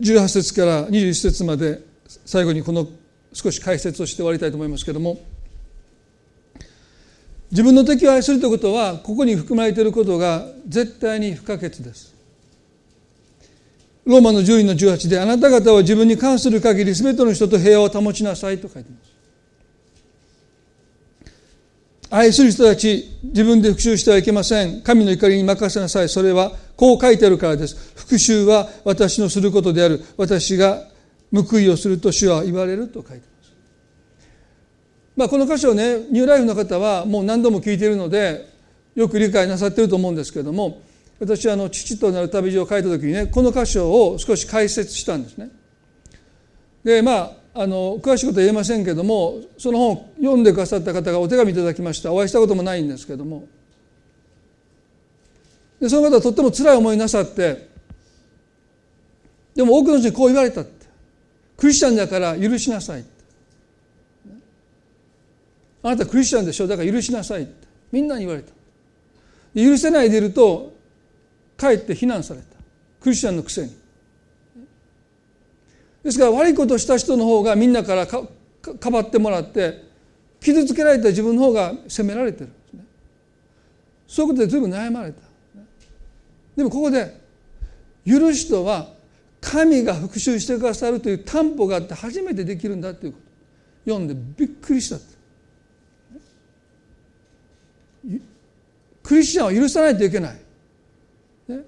[0.00, 1.80] 18節から21節まで
[2.24, 2.88] 最後にこの
[3.32, 5.35] 少し解説をして終わりたいと思いますけれども。
[7.50, 12.14] 自分の敵を愛するということはここに含まれていることが絶対に不可欠です。
[14.04, 19.16] ローマの10位の18であなた方は自分に関する限り全ての人と平和を保ちなさいと書いています。
[22.08, 24.82] 愛する人たち自分で復讐してはいけません。
[24.82, 26.08] 神の怒りに任せなさい。
[26.08, 27.76] それはこう書いてあるからです。
[27.96, 30.04] 復讐は私のすることである。
[30.16, 30.84] 私が
[31.32, 33.35] 報いをすると主は言われると書いてます。
[35.16, 38.48] まあこの箇所ねニューライフの方はもう何度も聞いているので
[38.94, 40.82] よく理解なさっていると思うんですけれども
[41.18, 45.50] 私はあの父となる旅路を書いた時にねこの箇所を少し解説したんですね。
[46.84, 47.16] でま
[47.54, 52.12] ああの詳しいことは言えませんけどもその本を読んでくださった方がお手紙いただきました。
[52.12, 53.48] お会いしたこともないんですけども。
[55.80, 57.68] でその方はとっても辛い思いなさって
[59.54, 60.76] でも多くの人にこう言われたって。
[61.56, 63.04] クリスチャンだから許しなさい
[65.86, 66.66] あなたクリスチャンでしょ？
[66.66, 67.42] だから許しなさい。
[67.42, 68.52] ってみんなに言われた。
[69.54, 70.74] 許せないでいると
[71.56, 72.46] かえって非難された。
[73.00, 73.76] クリスチャンのくせに。
[76.02, 78.24] ですから悪いことをした人の方がみんなからか
[78.80, 79.84] かばってもらって
[80.40, 82.46] 傷つけられた自分の方が責められてる。
[82.74, 82.84] ね
[84.08, 85.20] そういうことで随分悩まれた。
[86.56, 87.20] でもここで
[88.04, 88.88] 許しとは
[89.40, 93.26] 神が復讐してくださるという担保があって初めてできるんだということ。
[93.90, 95.15] 読んでびっくりしたって。
[99.02, 100.36] クリスチャンは許さないといけない、
[101.48, 101.60] ね、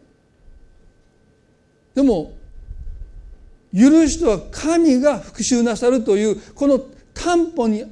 [1.95, 2.33] でも
[3.73, 6.81] 許しとは神が復讐なさるというこの
[7.15, 7.85] 担保に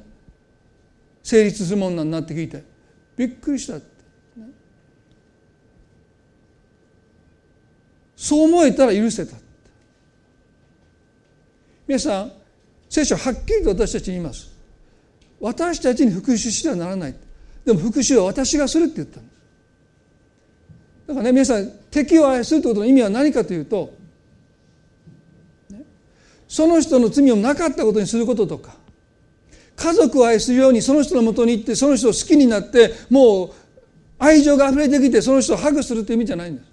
[1.23, 2.63] 成立するものになって聞いて
[3.15, 3.85] びっくりしたって、
[8.15, 9.35] そう思えたら許せた
[11.87, 12.31] 皆さん
[12.89, 14.49] 聖書ははっきりと私たちに言います。
[15.39, 17.15] 私たちに復讐してはならない。
[17.67, 19.35] でも復讐は私がするって言ったんです
[21.07, 23.93] だからね皆さん敵を愛するということの意味は何かというと
[26.47, 28.73] その人の罪をなかったことにすることとか
[29.75, 33.51] 家族を愛するようにその人のもとに行ってその人を好きになってもう
[34.17, 36.67] 愛情が溢れてきてその人をハグするという意味じゃないんです。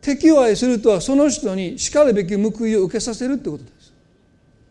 [0.00, 3.75] 敵を愛するとはその人にしかるべき報いを受けさせるってことです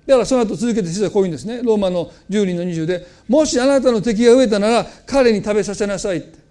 [0.06, 1.62] だからその後続けて実はこういうんですね。
[1.64, 6.46] ローマの10人の20でもしあなたの敵が飢えたなら彼に食べさせなさいって。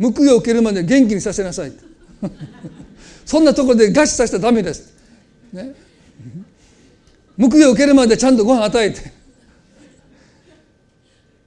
[0.00, 1.72] 報いを受けるまで元気にさせなさい
[3.26, 4.94] そんなところで餓死させたらダメです、
[5.52, 5.74] ね、
[7.38, 9.20] 報いを受けるまでちゃんとご飯与えて。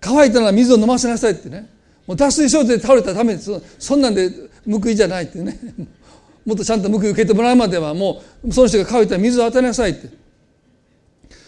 [0.05, 1.69] 乾いたら水を飲ませなさいってね。
[2.05, 3.49] もう脱水症状で倒れたらダメです。
[3.79, 4.29] そんなんで
[4.69, 5.57] 報いじゃないってね。
[6.45, 10.23] もっとちゃんと報い受けてもらうまではもうその人が乾いたら水を与えなさいって。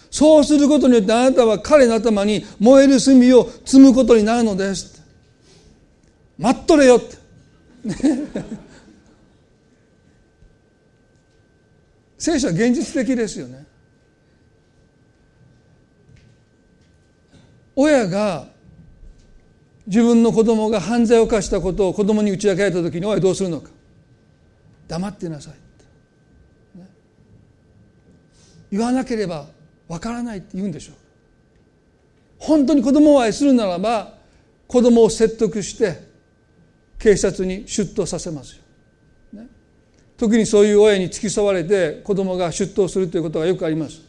[0.09, 5.03] そうすることによってあなたは彼の頭に燃える炭を積むことになるのです
[6.37, 7.17] 待っとれよって、
[12.17, 13.65] 聖書は現実的ですよね。
[17.75, 18.47] 親が
[19.85, 23.69] 自分の子供が犯罪を犯したことを子供に打ち明けられた時に親はどうするのか。
[24.87, 26.87] 黙ってなさい、ね、
[28.71, 29.47] 言わなければ
[29.87, 30.95] わからないって言うんでしょう。
[32.37, 34.13] 本当に子供を愛するならば
[34.67, 36.03] 子供を説得して
[36.99, 38.57] 警察に出頭させます
[39.33, 39.47] よ、ね、
[40.17, 44.01] 時にそういう親に付き添われて子供が出頭するということがよくあります。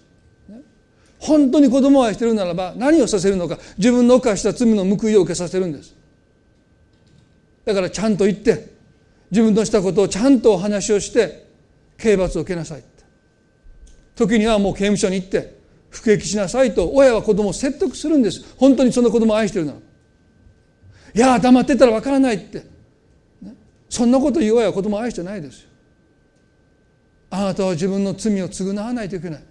[1.18, 5.94] 本当に子供を愛してるならば何をさせるのか自分の犯した罪の報いを受けさせるんです。
[7.64, 8.75] だからちゃんと言って
[9.30, 11.46] 自分のしたことをちゃんとお話をして
[11.98, 12.84] 刑罰を受けなさい
[14.14, 15.56] 時にはもう刑務所に行って
[15.90, 18.54] 服役しなさいと親は子供を説得するんです。
[18.56, 19.78] 本当にその子供を愛してるなら。
[21.14, 22.66] いや黙ってたらわからないって、
[23.88, 25.68] そんなこと言う親は子供を愛してないですよ。
[27.30, 29.44] あなたは自分の罪を償わないといけない。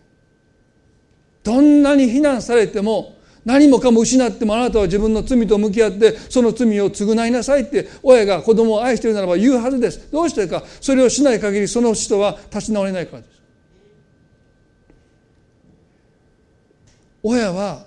[1.44, 3.16] どんなに非難されても
[3.46, 10.12] 何もかも失ってもあなたは自分の罪と向き合ってその罪を償いなさいって親が子供を愛しているならば言うはずです。
[10.12, 10.64] どうしてか。
[10.82, 13.36] それをしない限りその人は立ち直れないからです。
[17.22, 17.86] 親は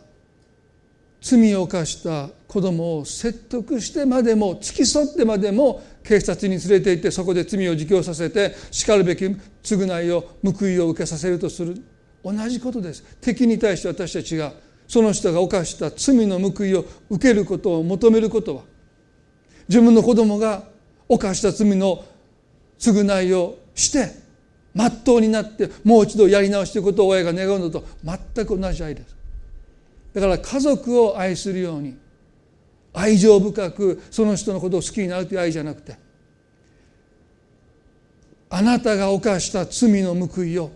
[1.21, 9.27] 罪を犯した子供を説得してまでも付き添ってまでも警察に連れて行ってそこで罪を自供させてしかるべき
[9.63, 11.83] 償いを報いを受けさせるとする。
[12.25, 13.03] 同じことです。
[13.21, 14.53] 敵に対して私たちが
[14.89, 18.63] その人が犯した罪の報いを受けることを求めることは
[19.69, 20.65] 自分の子供が
[21.09, 22.05] 犯した罪の
[22.79, 24.11] 償いをして
[24.75, 29.17] まっとうになってもう一度やり直していくことを親が願うのと全く同じ愛です。
[30.15, 31.99] だから家族を愛するように
[32.95, 35.99] 愛情深くその人のことを好きになるという愛じゃなくて
[38.49, 40.73] あなたが犯した罪の報いを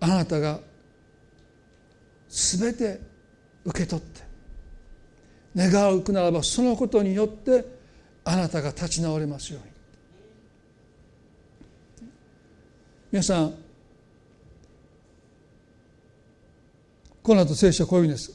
[0.00, 0.60] あなたが
[2.30, 3.00] 全て
[3.64, 4.22] 受け取って
[5.56, 7.64] 願うくならばそのことによって
[8.24, 9.70] あなたが立ち直れますように。
[13.10, 13.54] 皆さん
[17.22, 18.32] この後聖書はこういうんです。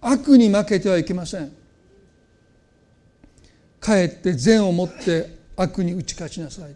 [0.00, 1.52] 悪に負けてはいけません。
[3.78, 6.74] かえって善をもって悪に打ち勝ちなさい。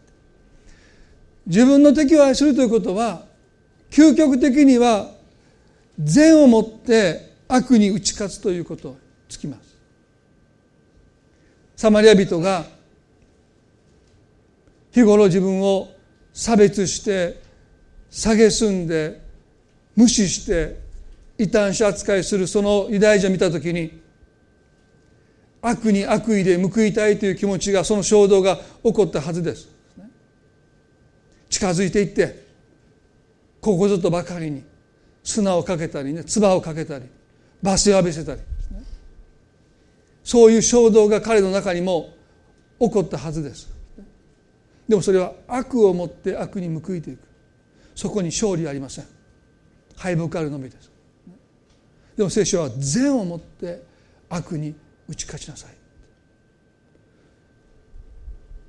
[1.47, 3.25] 自分の敵を愛するということは
[3.91, 5.11] 究極的には
[6.03, 8.99] 善をもって悪に打ち勝つということを
[9.29, 9.77] つきます。
[11.77, 12.67] サマリア人が
[14.93, 15.89] 日頃自分を
[16.33, 17.41] 差別して
[18.11, 19.21] 蔑んで
[19.97, 20.79] 無視して
[21.39, 24.01] 異端者扱いするそのユダヤ人を見た時に
[25.63, 29.69] 悪に悪意で報いたいという気持ちがその衝動が起こったはずです。
[31.51, 32.47] 近づいていって
[33.61, 34.70] ここぞとばかりに
[35.23, 37.07] 砂をかけたりね唾をかけたり
[37.63, 38.47] 罵声を浴びせたり、ね、
[40.25, 42.15] そういう衝動が彼の中にも
[42.79, 43.69] 起こったはずです。
[44.89, 47.21] でもそれは悪をもって悪に報いていく。
[47.95, 49.05] そこに勝利ありません。
[49.97, 50.91] 敗北あるのみです。
[52.17, 53.83] でも聖書は善をもって
[54.31, 54.75] 悪に
[55.07, 55.75] 打ち勝ちなさい。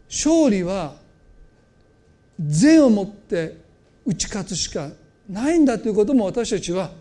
[0.09, 0.95] 勝利は
[2.39, 3.57] 善をもって
[4.05, 4.89] 打ち勝つしか
[5.29, 6.91] ないんだということも私たちは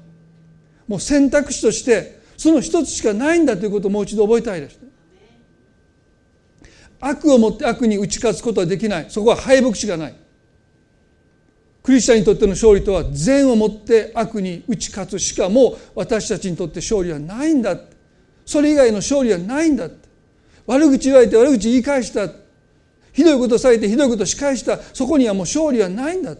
[0.86, 4.78] もう選択肢としてその一つしかないんだということをもう一度覚えたいです、
[7.00, 9.06] 悪をもって悪に打ち勝つことはできない。
[9.08, 10.14] そこは敗北しかない。
[11.82, 17.78] クリスチャンにとっての勝利とは善をもって悪に打ち勝つしかも私たちにとって勝利はないんだ
[18.44, 19.88] それ以外の勝利はないんだ
[20.66, 22.30] 悪口言われて悪口言い返した。
[23.12, 24.78] ひどいことされてひどいこと仕返した。
[24.78, 26.36] そこにはもう勝利はないんだ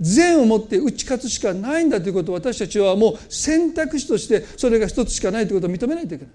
[0.00, 6.34] 善をもって打ち勝つしかないんだということを私たちはもう選択肢としてそれが一つしかないということを認めないといけない。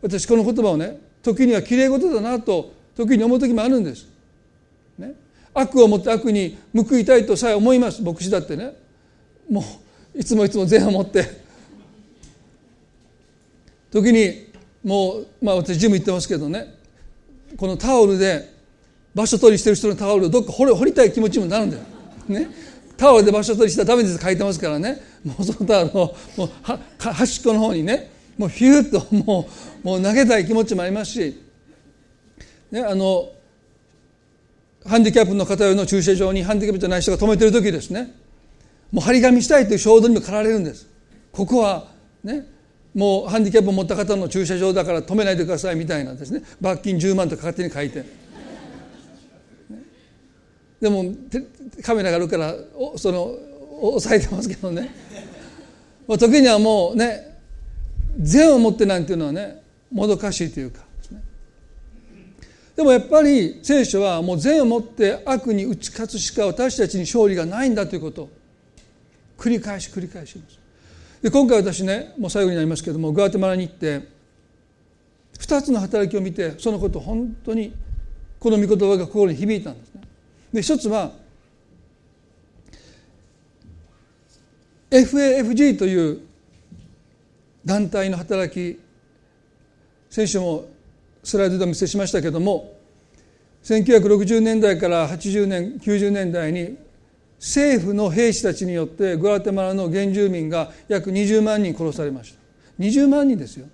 [0.00, 4.06] 私この言葉をね時にはきれい事だなと時に思う時もあるんです、
[4.98, 5.14] ね、
[5.54, 8.74] 悪をもって悪に報いたいとさえ思います牧師だってね。
[9.50, 9.62] も
[10.14, 11.42] ういつもいつも善を持って。
[13.90, 14.50] 時に
[14.82, 16.74] もうまあ私ジム行ってますけどね。
[17.56, 18.50] このタオルで
[19.14, 21.82] 場所取りしてる人のタオルをどっか掘り掘りたい気持ちもなるんだよ。
[22.28, 22.48] ね、
[22.96, 25.00] タオルで場所取りしたらダメです書いてますからね。
[25.24, 26.50] もうそのタオルをもう
[26.98, 29.48] 端っこの方にねもうヒューッとも
[29.84, 31.42] うもう投げたい気持ちもありますし、
[32.70, 33.30] ね、あの
[34.86, 38.14] ハンディキャップの方用の駐車場にハンディキャップじゃない人が止めてる時ですね。
[38.90, 40.88] もう張り紙したいという衝動にも駆られるんです。
[41.30, 41.86] ここは
[42.24, 42.46] ね
[42.94, 46.42] もうハンディキャップを持った方の駐車場だから止めないでくださいみたいなですね。
[46.60, 48.04] 罰金10万とか勝手に書いて、
[50.82, 51.04] でも
[51.84, 52.56] カメラがあるから
[52.96, 53.36] その
[53.80, 54.90] 抑えてますけどね。
[56.18, 57.38] 時にはもうね
[58.18, 59.62] 善を持ってなんていうのはね
[59.92, 60.82] もどかしいというか。
[62.74, 68.22] でもやっぱり聖書はもう善を持って悪に打ち勝つしか私たちに勝利がないんだということ。
[68.22, 68.30] を
[69.38, 70.58] 繰り返し繰り返します。
[71.22, 74.02] で今回私ねもう最後になりますけどもグアテマラに行って
[75.38, 77.72] 2つの働きを見てそのこと本当に
[78.40, 79.91] この御言葉が心に響いたんです。
[80.52, 81.12] で一つは
[84.90, 86.20] FAFG という
[87.64, 88.78] 団体の働き
[90.10, 90.66] 先週も
[91.22, 92.74] スライドでお見せしましたけども
[93.62, 96.76] 1960年代から80年90年代に
[97.38, 102.40] 政府の兵士たちによってグアテマラの原住民が約20万人殺されました。
[102.78, 103.66] 20万人ですよ。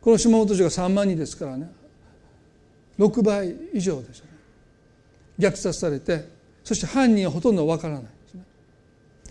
[0.00, 1.70] この島本城が3万人ですからね。
[2.98, 4.29] 6倍以上ですよ
[5.40, 6.28] 虐殺されて
[6.62, 8.42] そして犯人はほとんどわからないですね。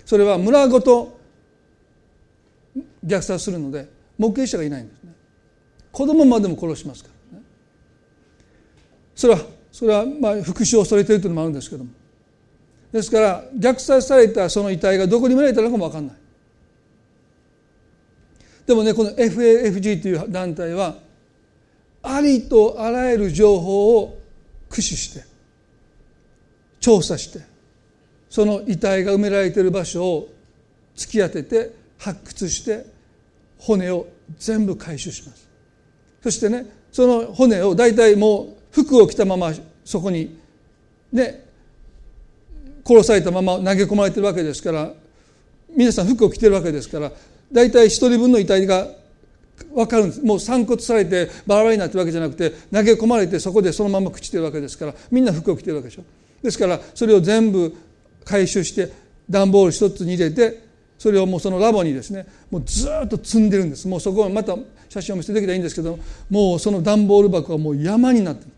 [0.06, 1.20] それは村ごと
[3.06, 3.88] 虐殺するので
[4.18, 5.14] 目撃者がいないんですね。
[5.92, 7.46] 子供までも殺しますからね。
[9.16, 9.40] それは
[9.72, 11.92] それはまあ復讐を恐れているというのもあるんですけども。
[12.92, 16.16] ですから虐殺されたその遺体がどこに埋められたのかも分かんない。
[18.66, 20.98] でもねこの FAFG という団体は
[22.02, 24.20] ありとあらゆる情報を
[24.70, 25.29] 駆使して
[26.80, 27.40] 調査して
[28.30, 30.30] その遺体が埋められている場所を
[30.96, 32.86] 突き当てて発掘して
[33.58, 34.08] 骨を
[34.38, 35.50] 全部回収します。
[36.22, 39.52] そしてねその骨を大体もう服を着たまま
[39.84, 40.38] そこに
[41.12, 41.46] ね
[42.86, 44.92] 殺されたまま投げ込まれてるわけですから
[45.76, 47.12] 皆さん服を着てるわけですから
[47.52, 48.88] 大体一人分の遺体が
[49.74, 50.24] 分かるんです。
[50.24, 56.04] もう散骨されてバラバラになってるわけじゃなくて投げ込まれてそこでそのまま朽ちてるわけですからみんな服を着てるわけでしょ。
[56.42, 57.76] ですからそれを全部
[58.26, 58.92] 回収して
[59.30, 60.64] 段ボール一つに入れて
[60.98, 63.88] それをもうそのラボにですねもうずっと積んでるんです。
[63.88, 64.56] もうそこはまた
[64.90, 65.98] 写真を見せてできたらいいんですけど
[66.30, 68.52] もうその段ボール箱はもう山になってる。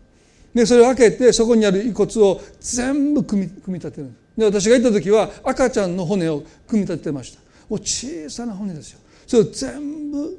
[0.54, 7.40] でそれを開けてそこにある遺骨を全部組み組み立てるで私が行った時は赤ちゃんの骨を組み立ててました。
[7.68, 8.98] もう小さな骨ですよ。
[9.26, 10.38] それを全部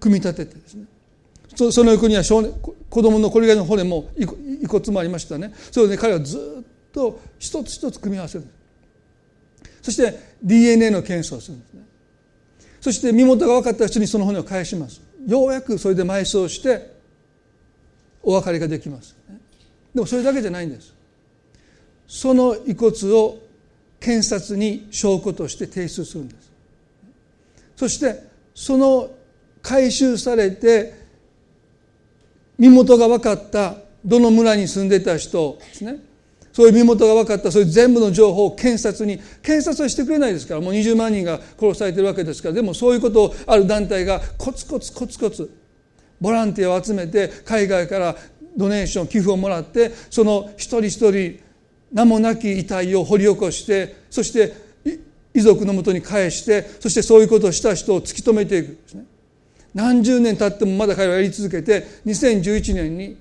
[0.00, 0.86] 組み立ててですね。
[1.70, 2.52] その横には少年
[2.88, 4.24] 子供のこれぐらいの骨も遺
[4.66, 5.52] 骨もありましたね。
[5.70, 5.96] それをね。
[5.96, 8.44] 彼はずっと一つ一つ組み合わせる。
[9.82, 11.82] そして DNA の検査をするんですね。
[12.80, 15.00] そして身元が分かった人にその骨を返します。
[15.26, 16.96] ようやくそれで埋葬して
[18.22, 19.16] お別れができます
[19.94, 20.94] でもそれだけじゃないんです。
[22.06, 23.38] その遺骨を
[23.98, 26.50] 検察に証拠として提出するんです。
[27.76, 28.22] そして
[28.54, 29.10] その
[29.62, 30.99] 回収されて
[32.60, 35.96] 身元が分かったどの村に住んでた人ですね。
[36.52, 45.48] そういう身元が分かったそういう全部の情報を検察に検察はしてくれないですからもう20万人が殺されてるわけですからでもそういうことをある団体がコツコツコツコツ
[46.20, 48.16] ボランティアを集めて海外から
[48.56, 51.40] ドネーション寄付をもらってその一人一人
[51.92, 54.52] 名もなき遺体を掘り起こしてそして
[55.32, 59.04] 遺族のもとに返してそしてそういうことをした人を突き止めていくんですね。
[59.74, 63.16] 何十年経ってもまだ彼はやり続けて2011年に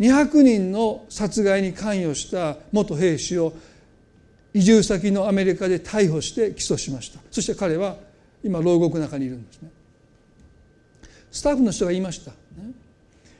[0.00, 3.54] 200人の殺害に関与した元兵士を
[4.52, 7.20] 移住先のアメリカで逮捕して起訴しました。
[7.30, 7.96] そして彼は
[8.42, 9.70] 今牢獄の中にいるんですね。
[11.30, 12.32] スタッフの人が言いました。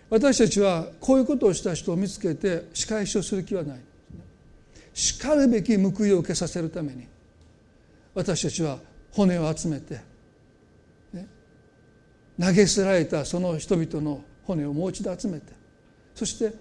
[0.09, 3.81] 私たちはこういうことをした人を見つけて仕返しをする気はない。
[4.95, 7.07] しかるべき報いを受けさせるために
[8.15, 8.79] 私たちは
[9.13, 10.01] 骨を集めて、
[12.41, 15.53] 投げ捨てられたその人々の骨をもう一度集めて
[16.15, 16.55] そして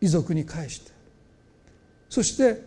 [0.00, 0.92] 遺族に返して
[2.08, 2.62] そして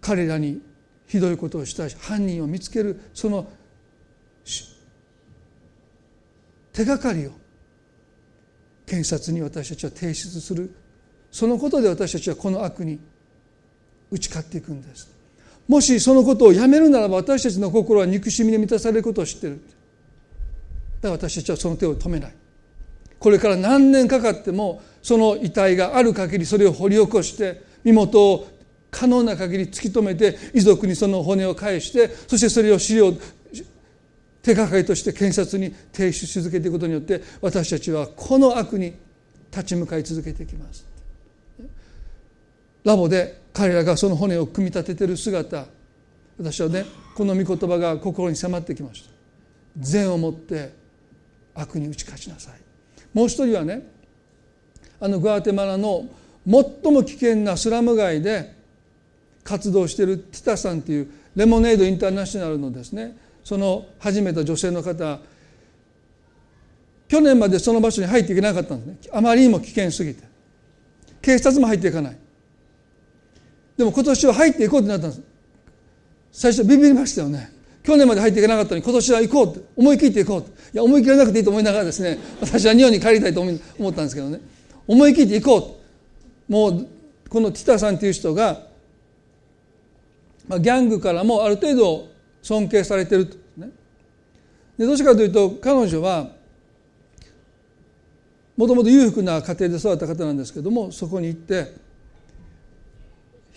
[0.00, 0.62] 彼らに
[1.06, 3.50] ひどいことをした犯人を見つけるその
[6.72, 7.32] 手がかりを
[8.86, 10.74] 検察に私たちは提出する。
[11.30, 12.98] そのことで私たちはこの悪に
[14.10, 15.12] 打ち勝っていくんです。
[15.66, 19.60] もしそのことをやめるならば私たちの心は憎しみで満たされることを知ってる。
[21.00, 22.34] だから私たちはその手を止めない。
[23.18, 28.48] これから何年かかってもその遺体がある限りそれを掘り起こして身元を
[28.90, 33.12] 可能な限り突き止めて遺族にその骨を返してそしてそれを資料
[34.42, 38.94] 手がかりとして検察に提出し続けていくことによって私たちはこの悪に
[39.50, 40.86] 立ち向かい続けていきます。
[42.84, 45.66] ラボで彼らがその骨を組み立てている姿
[46.38, 49.10] 私はねこの御言葉が心に迫ってきました。
[49.76, 50.72] 善をもって
[51.58, 52.60] 悪に打ち勝ちなさい。
[53.12, 53.82] もう一人はね
[55.00, 56.06] あのグアテマラの
[56.46, 58.54] 最も危険なスラム街で
[59.44, 65.20] 活動しているティタさんというレモネードインターナショナルのですねその始めた女性の方
[67.08, 69.10] 去年までその場所に入っていけなかったんですね。
[69.12, 70.22] あまりにも危険すぎて。
[71.22, 72.16] 警察も入っていかない。
[73.78, 75.22] でも今年は入っていこうってなったんです。
[76.30, 77.50] 最初ビビりましたよね。
[77.88, 80.50] 去年まで入っていけなかったのに今年は行こうって思い切って行こうって。
[80.74, 84.40] いや思い切らなくていいと思いながらですね 私は日本に帰りたいと思ったんですけどね
[84.86, 85.80] 思い切って行こ
[86.50, 86.86] うもう
[87.30, 88.66] このティタさんという人が、
[90.46, 92.08] まあ、ギャングからもある程度
[92.42, 93.36] 尊敬されてると。
[93.56, 93.70] ね。
[94.76, 96.32] でどうしてかというと彼女は
[98.54, 101.72] もともと裕福な家庭で育った方なんですけどもそこに行って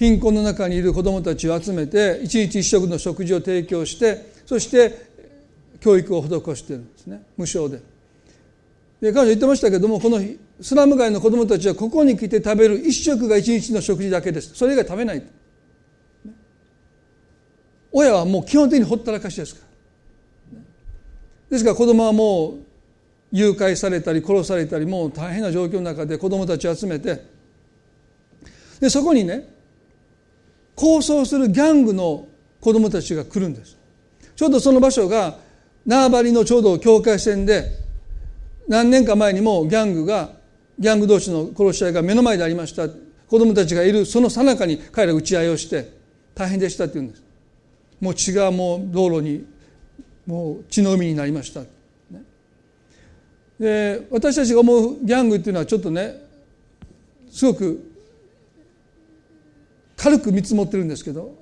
[0.02, 4.98] 貧困の中にいる子どもたちを集めて一日一食の食事を提供してそして
[5.80, 7.22] 教育を施しているんですね。
[7.38, 7.78] 無償で。
[9.00, 10.20] で彼女言ってましたけどもこの
[10.60, 14.56] スラム街の子どもたちはここに来て食べる一食が一日の食事だけです。
[14.56, 15.24] それ以外食べない。
[17.92, 19.62] 親はもう基本的にほったらかしですか
[20.52, 20.60] ら。
[21.52, 22.60] ですから子供はもう
[23.32, 27.24] 誘拐されたり殺されたりもう大変な状況の中で子供たちを集めて
[28.80, 29.61] でそこにね
[30.76, 32.28] 抗争するギャングの
[32.60, 33.78] 子供たちが来るんです。
[34.36, 35.38] ちょうどその場所が
[35.86, 37.72] 縄張りのちょうど境界線で
[38.68, 40.32] 何年か前にもギャングが
[40.80, 42.88] ギャング同士の殺し合いが目の前でありました。
[42.88, 45.92] 子供たちがいるその最中に彼ら打ち合いをして
[46.36, 47.24] 大変でしたって言うんです。
[48.00, 49.46] もう血がもう道路に
[50.26, 51.62] もう血の海になりました、
[53.60, 56.22] で私たちが思うギャングっていうのはちょっとね
[57.32, 57.91] すごく
[60.02, 61.36] 軽く見積もってるんですけど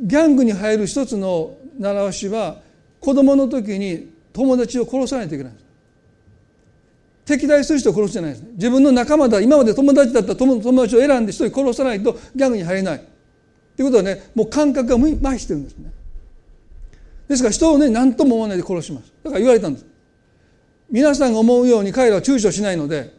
[0.00, 2.62] ギャングに入る一つの習わしは
[2.98, 5.66] 子供の時に友達を殺さないといけないんです。
[7.26, 12.98] 敵対する人を殺すじゃないです自分の仲間だ今まで友達だった友達を選んで一人殺さないとギャングに入れない。
[13.76, 15.92] ということはねもう感覚が麻痺してるんですね。
[17.28, 19.12] ですから人をね何とも思わないで殺します。
[19.22, 19.84] だから言われたんです。
[20.90, 23.14] 皆さんが思うように彼らは躊躇しないので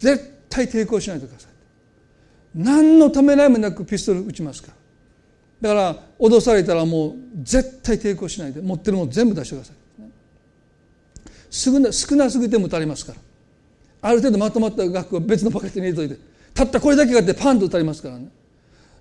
[0.00, 1.55] 絶対抵抗しないでください。
[2.56, 4.72] 何のためらいもなくピストル撃ちますか？
[5.60, 9.76] らだから脅されたらもう絶対抵抗しないで持ってるもの全部出してください。
[11.50, 13.18] 少な少なすぎても撃たれますから。
[14.02, 16.22] ある程度まとまった額を別のパケットに入れといて。
[16.54, 18.28] たったこれだけがあってパンと撃たれますからね。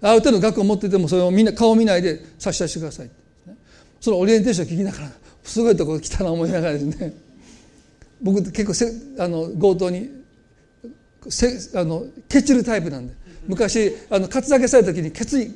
[0.01, 3.09] ある程度額を持っててもそれをみんな顔を見ないで差し出してください、
[4.01, 7.13] そのオリエンテーション聞きながらすごいところ来たな思いながらですね。
[8.21, 10.09] 僕結構せあの強盗に
[11.29, 13.13] せあのケチるタイプなんで。
[13.47, 15.53] 昔あのカツアゲされた時に決意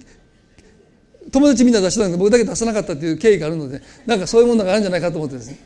[1.32, 5.58] 友達みんな出したんですけど僕だけ出さなかったっていう経緯があるのでなんかそういうものがあるんじゃないかと思ってですね。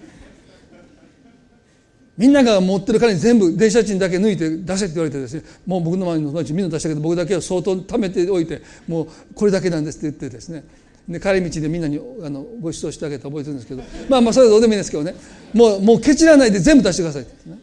[2.15, 5.43] みんなが持ってる金全部電車賃だけ抜いて出せって言われてですね。
[5.65, 10.63] もう僕の周りの友達みんな出したけど僕だけは相当貯めておいてもうこれだけなんですって言ってですね。
[11.07, 13.83] で帰り道でみんなにあのご馳走してあげて覚えてるんですけど。
[14.09, 15.15] まあまあそれはどうでもいいですけどね。
[15.53, 17.57] もうもうケチらないで全部出してくださいって、ね、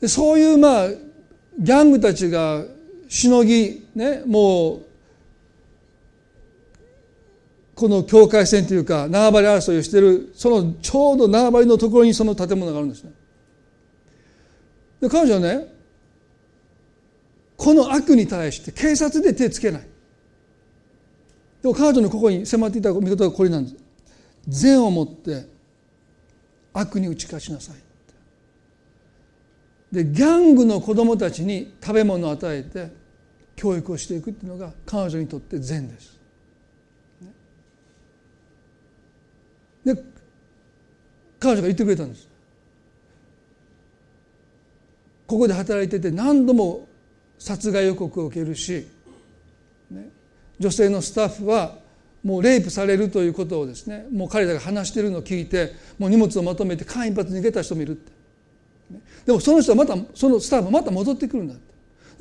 [0.00, 0.88] でそういうまあ
[1.58, 2.64] ギャングたちが
[3.08, 4.82] しのぎねもう
[7.74, 13.12] この境界線というか縄張り争いをしているそのちょうど縄張りのところにその建物があるんですね。
[15.00, 15.74] で彼女はね
[17.56, 19.82] この悪に対して警察で手つけない。
[21.62, 23.76] でも彼女のここに迫っていた見事がこれなんです。
[24.46, 25.46] 善をもって
[26.72, 27.76] 悪に打ち勝ちなさい
[29.92, 32.90] でギャングの子供たちに食べ物を与えて
[33.56, 36.18] 教育をしていくっていうのが彼女にとって善です。
[39.84, 39.94] で
[41.40, 42.28] 彼女が言ってくれたんです。
[45.26, 46.88] ここで働いてて何度も
[47.38, 48.88] 殺害予告を受けるし、
[49.90, 50.08] ね、
[50.58, 51.76] 女性のスタッフは
[52.24, 58.12] もうレイプされるということをですねもう彼らが話しているのを聞いてもう荷物をまとめて間一髪逃げた人もいるって、
[59.26, 61.68] でもその人はまたそのスタッフはまた戻ってくるんだって。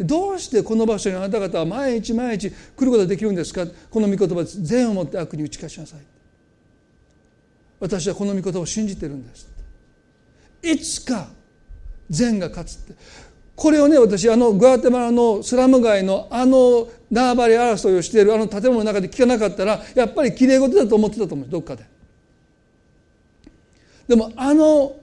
[0.03, 3.65] どうしてこの場所にあなた方は毎日毎日来ることができるんですか？
[3.89, 5.99] この御言葉で善をもって悪に打ち勝ちなさい
[7.79, 9.49] 私はこの御言葉を信じてるんです
[10.61, 11.29] いつか
[12.09, 12.93] 善が勝つって。
[13.55, 21.85] これをね私あのグアテマラのスラム街のあの縄張り争いをしているあの建物の中で聞かなかったらやっぱりきれい事だと思ってたと思うどっかで。
[24.07, 24.95] でもあの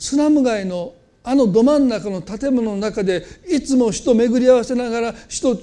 [0.00, 5.54] スラム街のあのど真ん中の建物の中でいつも人巡り合わせながら人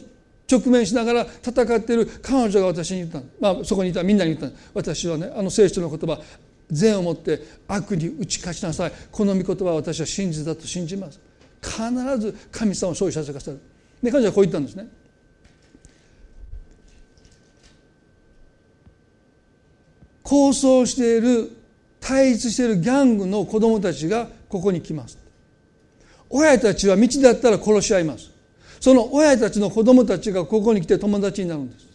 [0.49, 6.21] 直面しながら戦っている彼女が私に言ったまあ、そこにいたみんなに言った私はねあの聖書の言葉
[6.69, 8.91] 善をもって悪に打ち勝ちなさい。
[9.11, 11.19] この御言葉は私は真実だと信じます。
[11.61, 13.59] 必ず神様を勝利させてくださる。
[14.03, 14.87] で彼女はこう言ったんですね
[20.21, 21.56] 抗争している
[22.07, 25.17] 対立しているギャングの子供たちがここに来ます。
[26.29, 28.31] 親たちは道だったら殺し合います。
[28.79, 31.85] その親たちの子供たちがここに来て友達になるんです。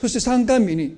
[0.00, 0.96] そして参観日に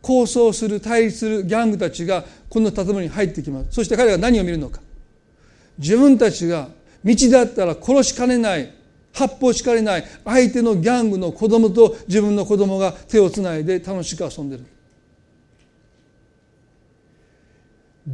[0.00, 3.72] 抗争する対立するギャングたちがこの建物に入ってきます。
[3.72, 4.80] そして彼らが何を見るのか。
[5.76, 6.68] 自分たちが
[7.04, 8.72] 道だったら殺しかねない
[9.12, 14.64] 発砲しかねない相手のギャングの子供と自分の子供が手をつないで楽しく遊んでる。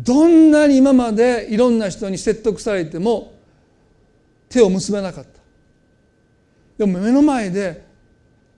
[0.03, 3.35] どんなに今までいろんな人に説得されても
[4.49, 5.31] 手を結べなかった。
[6.79, 7.85] でも目の前で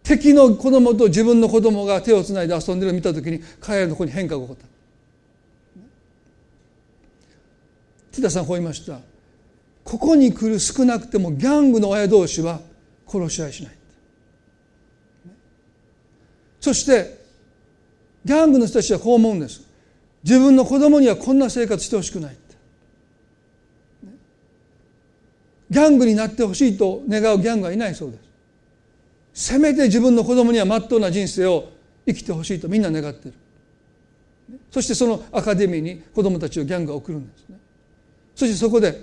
[0.02, 4.64] 敵の子供と自分の子供が手をつないで遊んでるのを見た時に彼らのとこに変化が起こった。
[8.12, 8.98] ティタさんこう言いました。
[9.84, 12.60] ここに来る少なくてもギャングの親同士は
[13.06, 13.72] 殺し合いしない。
[16.60, 17.18] そして
[18.24, 19.67] ギャングの人たちはこう思うんです。
[20.28, 22.36] 自分の子供にはこんな生活してほしくない
[25.70, 28.18] ギャングになってほしいと願うギャングはいないそうで
[29.32, 29.52] す。
[29.52, 31.70] せめて自分の子供にはまっとうな人生を
[32.06, 33.34] 生きてほしいとみんな願ってる。
[34.70, 37.58] そしてそのアカデミーに子供たちをギャングが送るんですね。
[38.34, 39.02] そしてそこで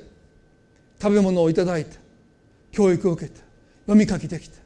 [1.02, 1.98] 食べ物をいただいて
[2.72, 3.40] 教育を受けて
[3.88, 4.58] 読み書きできて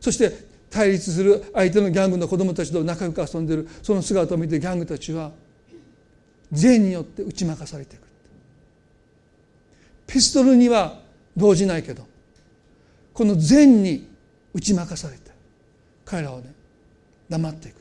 [0.00, 5.32] そして対立する相手のギャングの子供たちと仲良く遊んでるその姿を見てギャングたちは
[6.52, 8.02] 善によって打ち負かされていく。
[10.06, 11.00] ピストルには
[11.36, 12.06] 動じないけど
[13.12, 14.08] この善に
[14.54, 15.30] 打ち負かされて
[16.04, 16.52] 彼らはね
[17.28, 17.74] 黙っていく。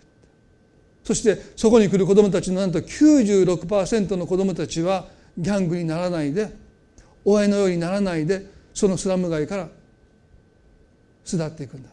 [1.04, 5.08] そしてそこに来る子どもたちのなんと96%の子どもたちは
[5.38, 6.54] ギャングにならないで
[7.24, 9.70] 親のようにならないでそのスラム街から
[11.24, 11.90] 巣立っていくんだ。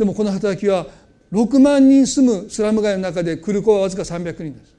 [0.00, 0.86] でもこの働きは
[1.30, 4.74] 6万人住むスラム街の中で来る子はわずか300人です。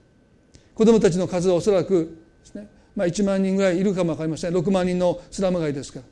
[0.73, 4.57] 子どもたちの数はおそらくですね、まあ、1万人ぐらいいるかも分かりません。
[4.57, 6.05] 6万人のスラム街ですから。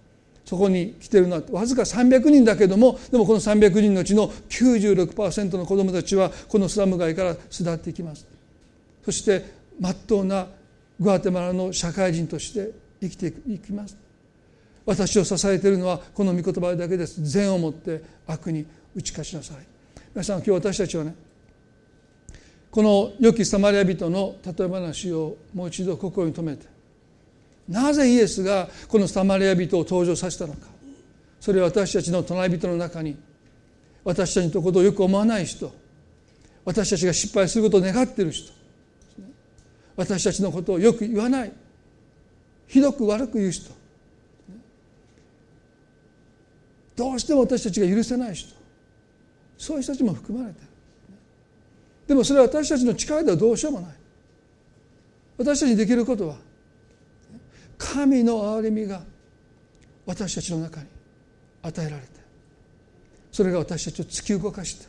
[0.45, 8.27] そこに来てるのはわずか300人だけどもでもこの300人のうちの96%の子どもたちはこのスラム街から巣立っていきます。
[9.03, 9.43] そして
[9.79, 10.45] まっとうな
[10.99, 12.69] グアテマラの社会人として
[13.01, 13.97] 生きていきます。
[14.85, 17.23] 私を支えているのはこの御言葉だけです。
[17.23, 19.57] 善をもって悪に打ち勝ちなさい。
[20.13, 21.15] 皆さん今日私たちはね
[22.71, 26.65] この良きサマリア人の例え話をもう一度心に留めて
[27.67, 30.79] なぜイエスがこのサマリア人を登場させたのか。
[31.39, 33.17] それは私たちの隣人の中に
[34.03, 35.73] 私たちのことをよく思わない人
[36.65, 38.51] 私たちが失敗することを願っている人
[39.95, 41.51] 私たちのことをよく言わない
[42.67, 43.71] ひどく悪く言う人
[46.95, 48.53] どうしても私たちが許せない人
[49.59, 50.67] そういう人たちも含まれてる。
[52.07, 53.91] でもそれは私たちの力ではどうしようもない。
[55.37, 56.37] 私たちにできることは
[57.77, 59.01] 神の憐れみが
[60.05, 60.87] 私たちの中に
[61.61, 62.09] 与えられて
[63.31, 64.87] それが私たちを突き動かして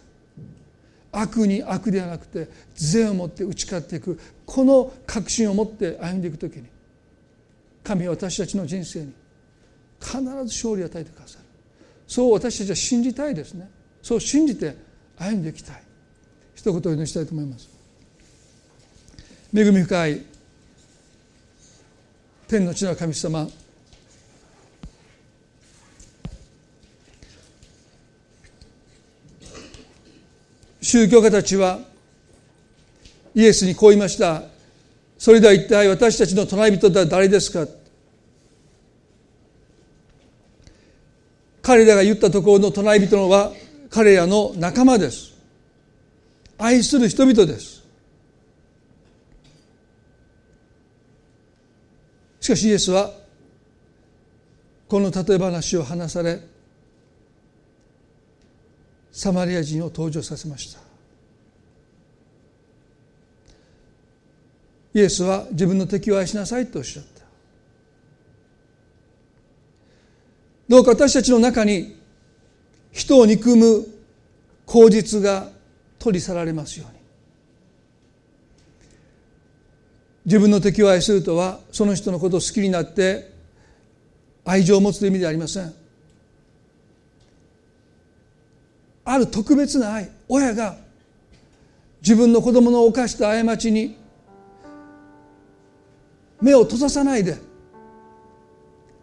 [1.12, 6.66] 悪に悪ではなくて善を持って打ち勝っていくこの確信を持って歩んでいく時に
[7.84, 9.12] 神は私たちの人生に
[10.00, 11.44] 必ず勝利を与えてくださる。
[12.08, 13.70] そう私たちは信じたいですね。
[14.02, 14.76] そう信じて
[15.18, 15.82] 歩んでいきたい。
[16.54, 17.68] 一言お祈りしたいと思います。
[19.54, 20.22] 恵み深い
[22.48, 23.48] 天の地の神様。
[30.82, 31.78] 宗教家たちは
[33.34, 34.42] イエスにこう言いました。
[35.18, 37.70] それでは一体私たちの隣人は誰ですか？
[41.62, 43.52] 彼らが言ったところの隣人は
[43.90, 45.34] 彼らの仲間です。
[46.56, 47.82] 愛する人々です。
[52.40, 53.12] しかしイエスは
[54.88, 56.40] この例え話を話され
[59.12, 60.80] サマリア人を登場させました。
[64.94, 67.20] イエスは自分の敵を愛しなさいとおっしゃった。
[70.68, 71.99] どうか私たちの中に
[72.92, 73.86] 人を憎む
[74.66, 75.48] 口実が
[75.98, 77.00] 取り去られますように。
[80.26, 83.32] 自分の敵を愛するとはその人のことを好きになって
[84.44, 85.74] 愛情を持つという意味ではありません。
[89.04, 90.76] ある特別な愛親が
[92.02, 93.96] 自分の子供の犯した過ちに
[96.40, 97.36] 目を閉ざさないで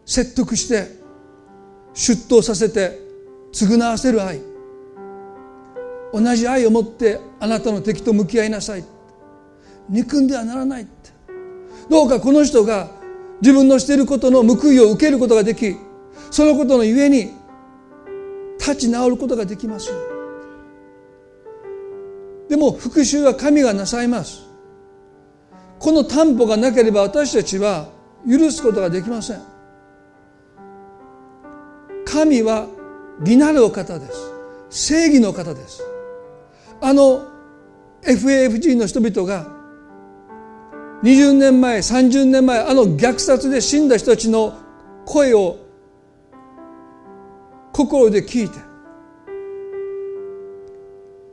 [0.05, 0.87] 説得して
[1.93, 3.06] 出頭させて
[3.53, 4.41] 償わせる愛。
[6.13, 8.83] 同じ愛を持ってあなたの敵と向き合いなさい。
[9.89, 10.87] 憎んではならない
[11.89, 12.89] どうかこの人が
[13.41, 15.77] 自分のしていることの報いを受けることができ
[16.31, 17.31] そのことのゆえに
[18.59, 19.91] 立ち直ることができます。
[22.49, 24.45] でも復讐は神がなさいます。
[25.79, 27.89] この担保がなければ私たちは
[28.27, 29.41] 許すことができません。
[32.05, 32.67] 神は
[33.19, 34.31] 義なるお方です。
[34.69, 35.83] 正義の方です。
[36.81, 37.25] あの
[38.03, 39.47] FAFG の人々が
[41.03, 44.57] 20年前30年前あの虐殺で死んだ人たちの
[45.05, 45.57] 声を
[47.73, 48.57] 心で聞いて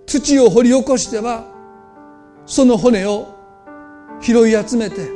[0.07, 1.45] 土を掘り起こしては
[2.47, 3.35] その骨を
[4.21, 5.09] 拾い集めて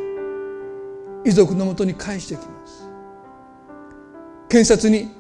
[1.25, 2.89] 遺族のもとに返してきます。
[4.49, 5.18] 検察に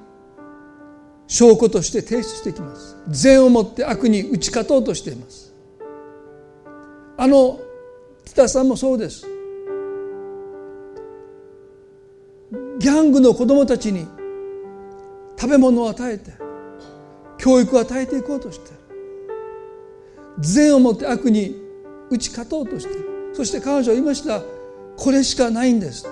[1.29, 2.97] 証拠として提出してきます。
[3.09, 5.55] 善をもって悪に打ち勝とうとしています。
[7.19, 7.61] あの
[8.25, 9.27] 北さんもそうです。
[12.79, 14.07] ギャングの子供たちに
[15.39, 16.33] 食べ物を与えて
[17.37, 18.71] 教育を与えていこうとして
[20.39, 21.57] 善をもって悪に
[22.09, 22.95] 打ち勝とうとして
[23.35, 24.41] そして彼女は言いました。
[24.97, 26.09] これしかないんです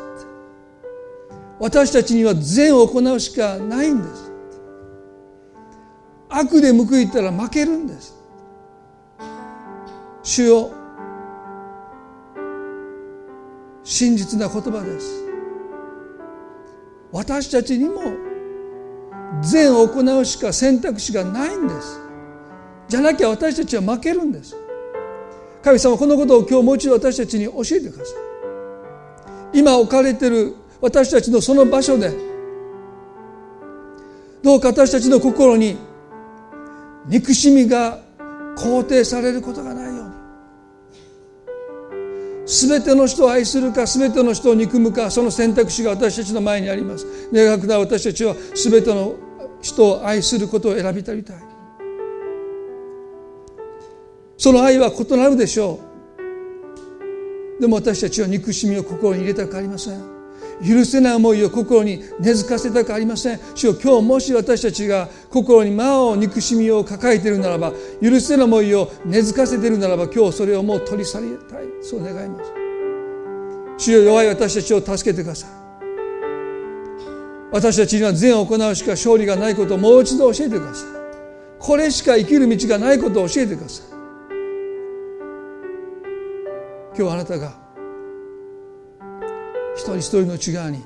[1.59, 4.26] 私たちには善を行うしかないんです。
[6.29, 8.16] 悪で報いたら負けるんです。
[10.22, 10.70] 主よ
[13.85, 15.24] 真実な言葉です。
[17.12, 18.01] 私たちにも
[19.43, 22.01] 善を行うしか選択肢がないんです。
[22.89, 24.57] じゃなきゃ私たちは負けるんです。
[25.62, 28.12] 神様このことを今日もう一度私たちに教えてくださ
[29.53, 29.59] い。
[29.59, 32.12] 今置かれている私たちのその場所で
[34.43, 35.77] どうか私たちの心に
[37.09, 38.01] 憎しみが
[38.57, 40.17] 肯定されることがないように。
[42.47, 47.07] 全ての人を愛するか全ての人を憎むかその選択肢が私たちの前にあります。
[47.33, 49.17] 願くな私たちは全ての
[49.61, 51.37] 人を愛することを選びたりたい。
[54.39, 55.81] その愛は異なるでしょ
[57.59, 57.61] う。
[57.61, 60.16] でも私たちは憎しみを心に入れたくありません。
[60.65, 63.41] 許せない思いを心に根付かせたくありません。
[63.55, 71.67] 主よ今日もし私たちが心に魔を憎しみを抱えているならば許せない思いを根付かせているならば今日それをもう取り去りたい。
[71.83, 72.53] そう願います。
[73.79, 75.51] 主よ弱い私たちを助けてください。
[77.53, 80.89] 私たちには善を行うしか勝利がないことをもう一度教えてください。
[81.59, 83.87] これしか生きる道がないことを教えてください。
[86.99, 87.66] 今日あなたが
[89.77, 90.83] 一人一人の内側に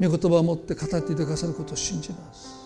[0.00, 2.64] 御言葉を持って語っていてくださることを信じます。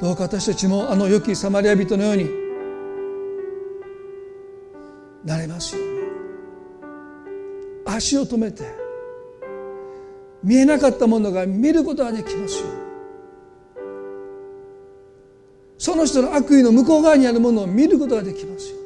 [0.00, 2.30] どうか私たちもあの良きサマリア人のように
[5.24, 5.98] なれますように。
[7.84, 8.64] 足を止めて
[10.42, 12.66] 見えなかったものが見ることができますよ
[15.78, 18.78] その人の悪意の向こう側にあるものを見ることができますよ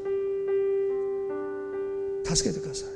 [2.25, 2.92] 助けてください。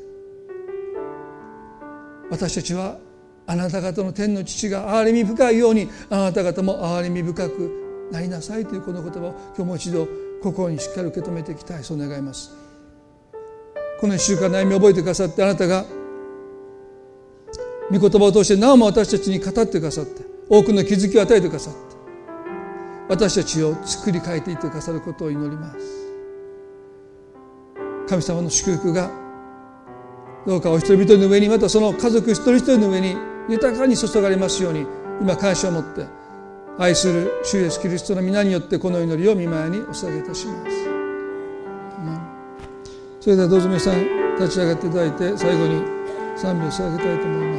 [2.31, 2.99] 私たちは
[3.47, 10.09] あなた方の天の父が憐れみ深いようにあなた方も憐れみ深くなりなさいというこの言葉を今日もう一度
[10.43, 12.55] 心にしっかり受け止めていきたいそう願います。
[14.01, 15.85] この1週間悩みを覚えてくださってあなたが
[17.91, 21.79] 御言葉を通してなおも私たちに語ってくださって多くの気づきを与えてくださって
[23.09, 25.79] 私たちを作り変えていってくださることを祈ります。
[28.09, 29.11] 神様の祝福が
[30.47, 33.17] どうかお一人一人の上にまたその家族一人一人の上に
[33.49, 34.87] 豊かに注がれますように
[35.21, 36.07] 今感謝を持って
[36.79, 40.97] 愛する主イエスキリストの皆によってこの祈りを見舞いにお捧げいたします。
[43.21, 45.83] それではどうぞ皆さん立ち上がっていただいて最後に
[46.37, 47.56] 賛美を捧げたいと思います。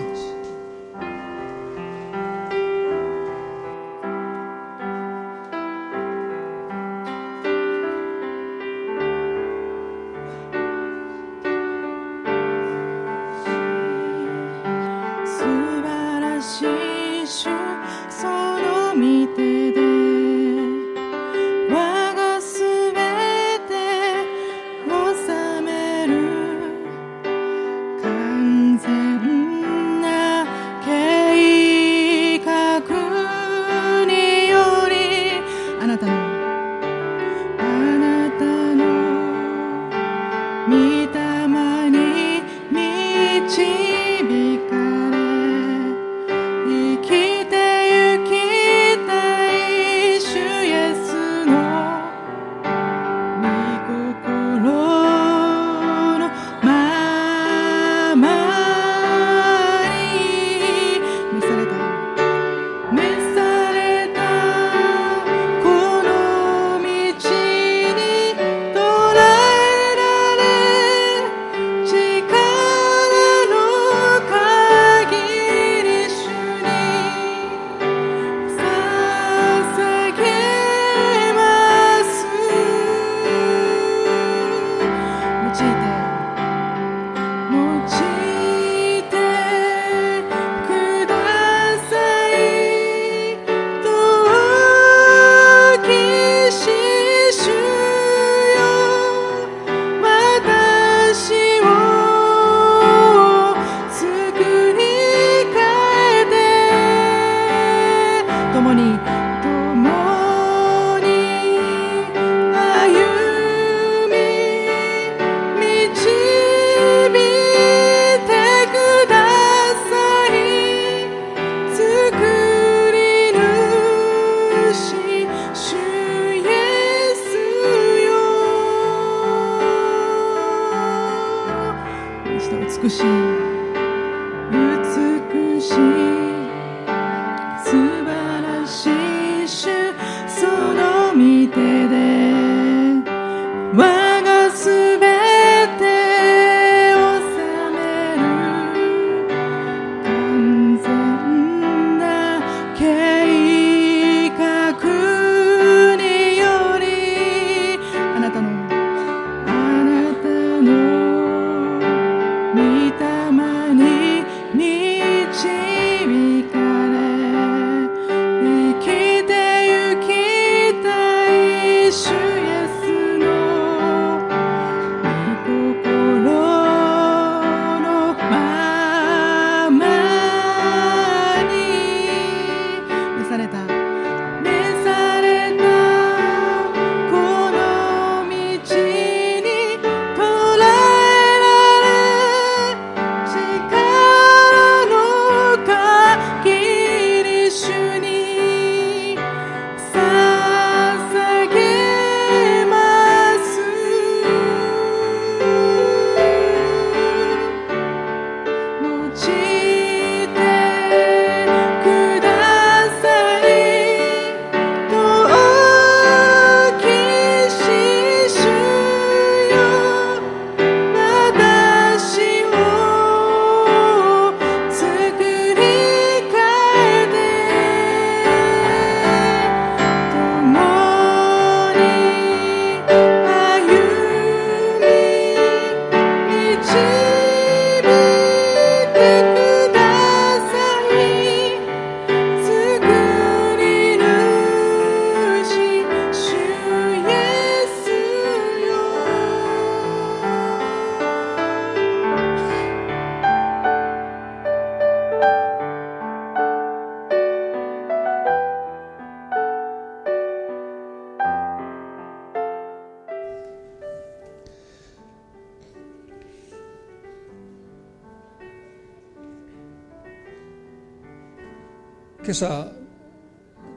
[272.28, 272.68] 今朝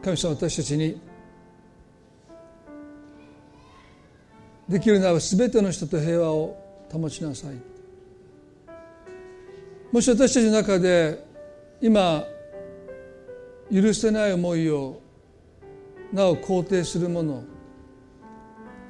[0.02, 1.00] 神様私たちに
[4.68, 6.56] できるなら全ての人と平和を
[6.90, 7.54] 保ちなさい。
[9.92, 11.24] もし私たちの中で
[11.80, 12.24] 今
[13.72, 15.00] 許せない思いを
[16.12, 17.44] なお肯定するもの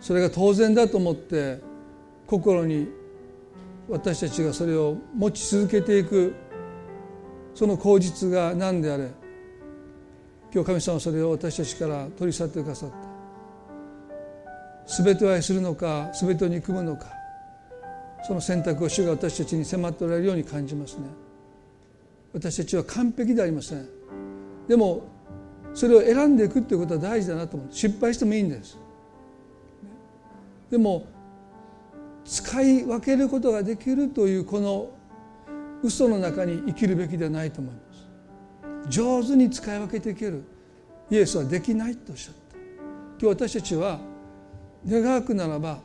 [0.00, 1.60] それが当然だと思って
[2.26, 2.88] 心に
[3.90, 6.34] 私たちがそれを持ち続けていく
[7.54, 9.19] その口実が何であれ
[10.52, 12.96] 今日神様はそれを私たちから取り去ってくださった。
[15.02, 17.06] 全てを愛するのか全てを憎むのか
[18.26, 21.04] その選択を主が私たちに迫っておられるように感じますね。
[22.32, 23.88] 私たちは完璧でありません。
[24.68, 25.04] でも
[25.74, 28.78] それを選んでいくということは大事だなと思う失敗してもいいんです。
[30.70, 31.06] でも
[32.24, 34.90] 使い分けることができるというこの
[35.82, 37.89] 嘘の中に生きるべきではないと思います。
[38.88, 40.42] 上手に使い分けていける。
[41.10, 42.56] イエスはできないとおっしゃった。
[43.20, 43.98] 今日私たちは
[44.88, 45.80] 願くならば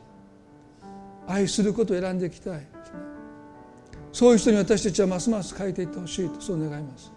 [1.26, 2.60] 愛することを選んでいきたい。
[4.12, 7.12] そういう人に私たちはますます変えていってほしいとそう願います。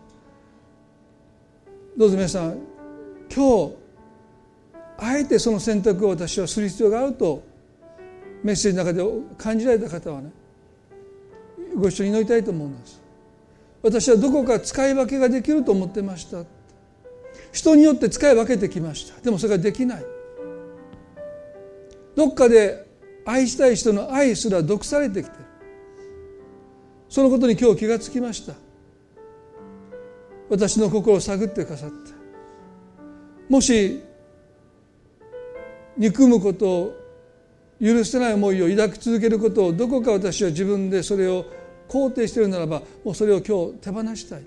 [1.97, 2.57] どうぞ皆さん
[3.34, 3.75] 今日
[4.97, 7.43] あえてその選択を私はする必要があると
[8.43, 9.03] メッセージの中で
[9.38, 10.32] 感じられた方はね
[11.75, 12.98] ご一緒に祈りたいと思うんです。
[13.82, 16.43] 私はどこか使い分けができると思ってました。
[17.51, 19.19] 人によって使い分けてきました。
[19.21, 20.05] でもそれができない。
[22.15, 22.86] どっかで
[23.25, 25.43] 愛したい人の愛すら毒されてきてる
[27.07, 28.53] そのことに今日気がつきました。
[30.49, 31.95] 私の心を探ってくださった。
[33.49, 34.03] もし
[35.97, 36.95] 憎むことを
[37.82, 41.45] 許せない思いを抱き続けることをどこか私は自分でそれを
[41.89, 44.43] 肯定しているならばもうそれを今日手放したい。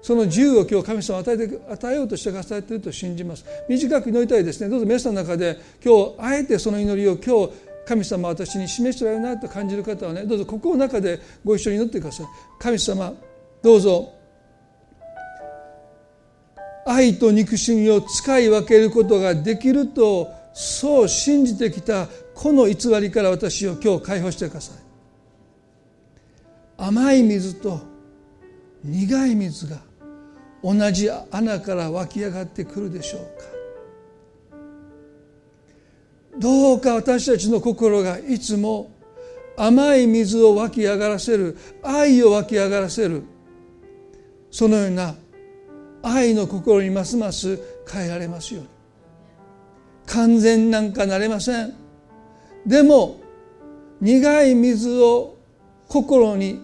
[0.00, 3.44] その自由を今日神様与えて与えようとしてくださっていると信じます。
[3.68, 4.68] 短く祈りたいですね。
[4.68, 7.52] どうぞ皆さんの中で今日あえてその祈りを今日
[7.86, 12.26] 神様私に示しておられるなと感じる方はねどうぞ心の中でご一緒に祈ってください。
[12.58, 13.12] 神様
[13.62, 14.14] どうぞ。
[16.86, 22.08] 愛と憎しみを使い分けることができるとそう信じてきた
[22.38, 24.76] この偽りから私を今日解放してください。
[26.76, 27.80] 甘い水と
[28.84, 29.78] 苦い水が
[30.62, 33.28] 同じ穴から湧き上がってくるでしょうか。
[36.38, 38.92] どうか私たちの心がいつも
[39.56, 43.24] 甘い水を湧き上がらせる愛を湧き上がらせる
[44.52, 45.16] そのような
[46.04, 47.58] 愛の心にますます
[47.90, 48.68] 変えられますように。
[50.06, 51.87] 完全なんかなれません。
[52.66, 53.20] でも
[54.00, 55.36] 苦い水を
[55.88, 56.60] 心に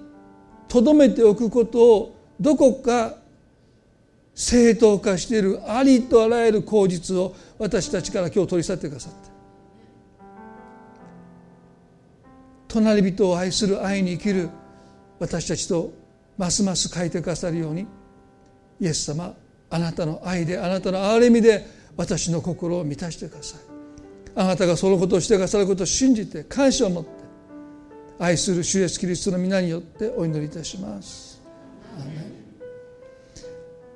[0.69, 3.17] 留めておくことをどこか
[4.35, 9.35] 正当化しているありとあらゆる口実を私たちから今日取り去ってくださった
[12.69, 14.51] 隣人を愛する愛に生きる
[15.21, 15.93] 私たちと
[16.37, 17.87] ますます変えてくださるように
[18.81, 19.35] イエス様
[19.71, 21.65] あなたの愛であなたの憐れみで
[21.97, 23.74] 私の心を満たしてください。
[24.37, 27.11] あなたがそのことをしてくださることを信じて感謝を持って
[28.19, 31.43] 愛する主イエスキリストの皆によってお祈りいたします。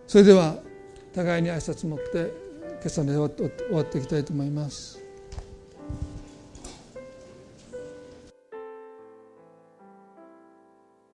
[0.06, 0.56] それでは
[1.14, 2.32] 互いに挨拶持って
[2.80, 4.97] 今朝の終わっていきたいと思います。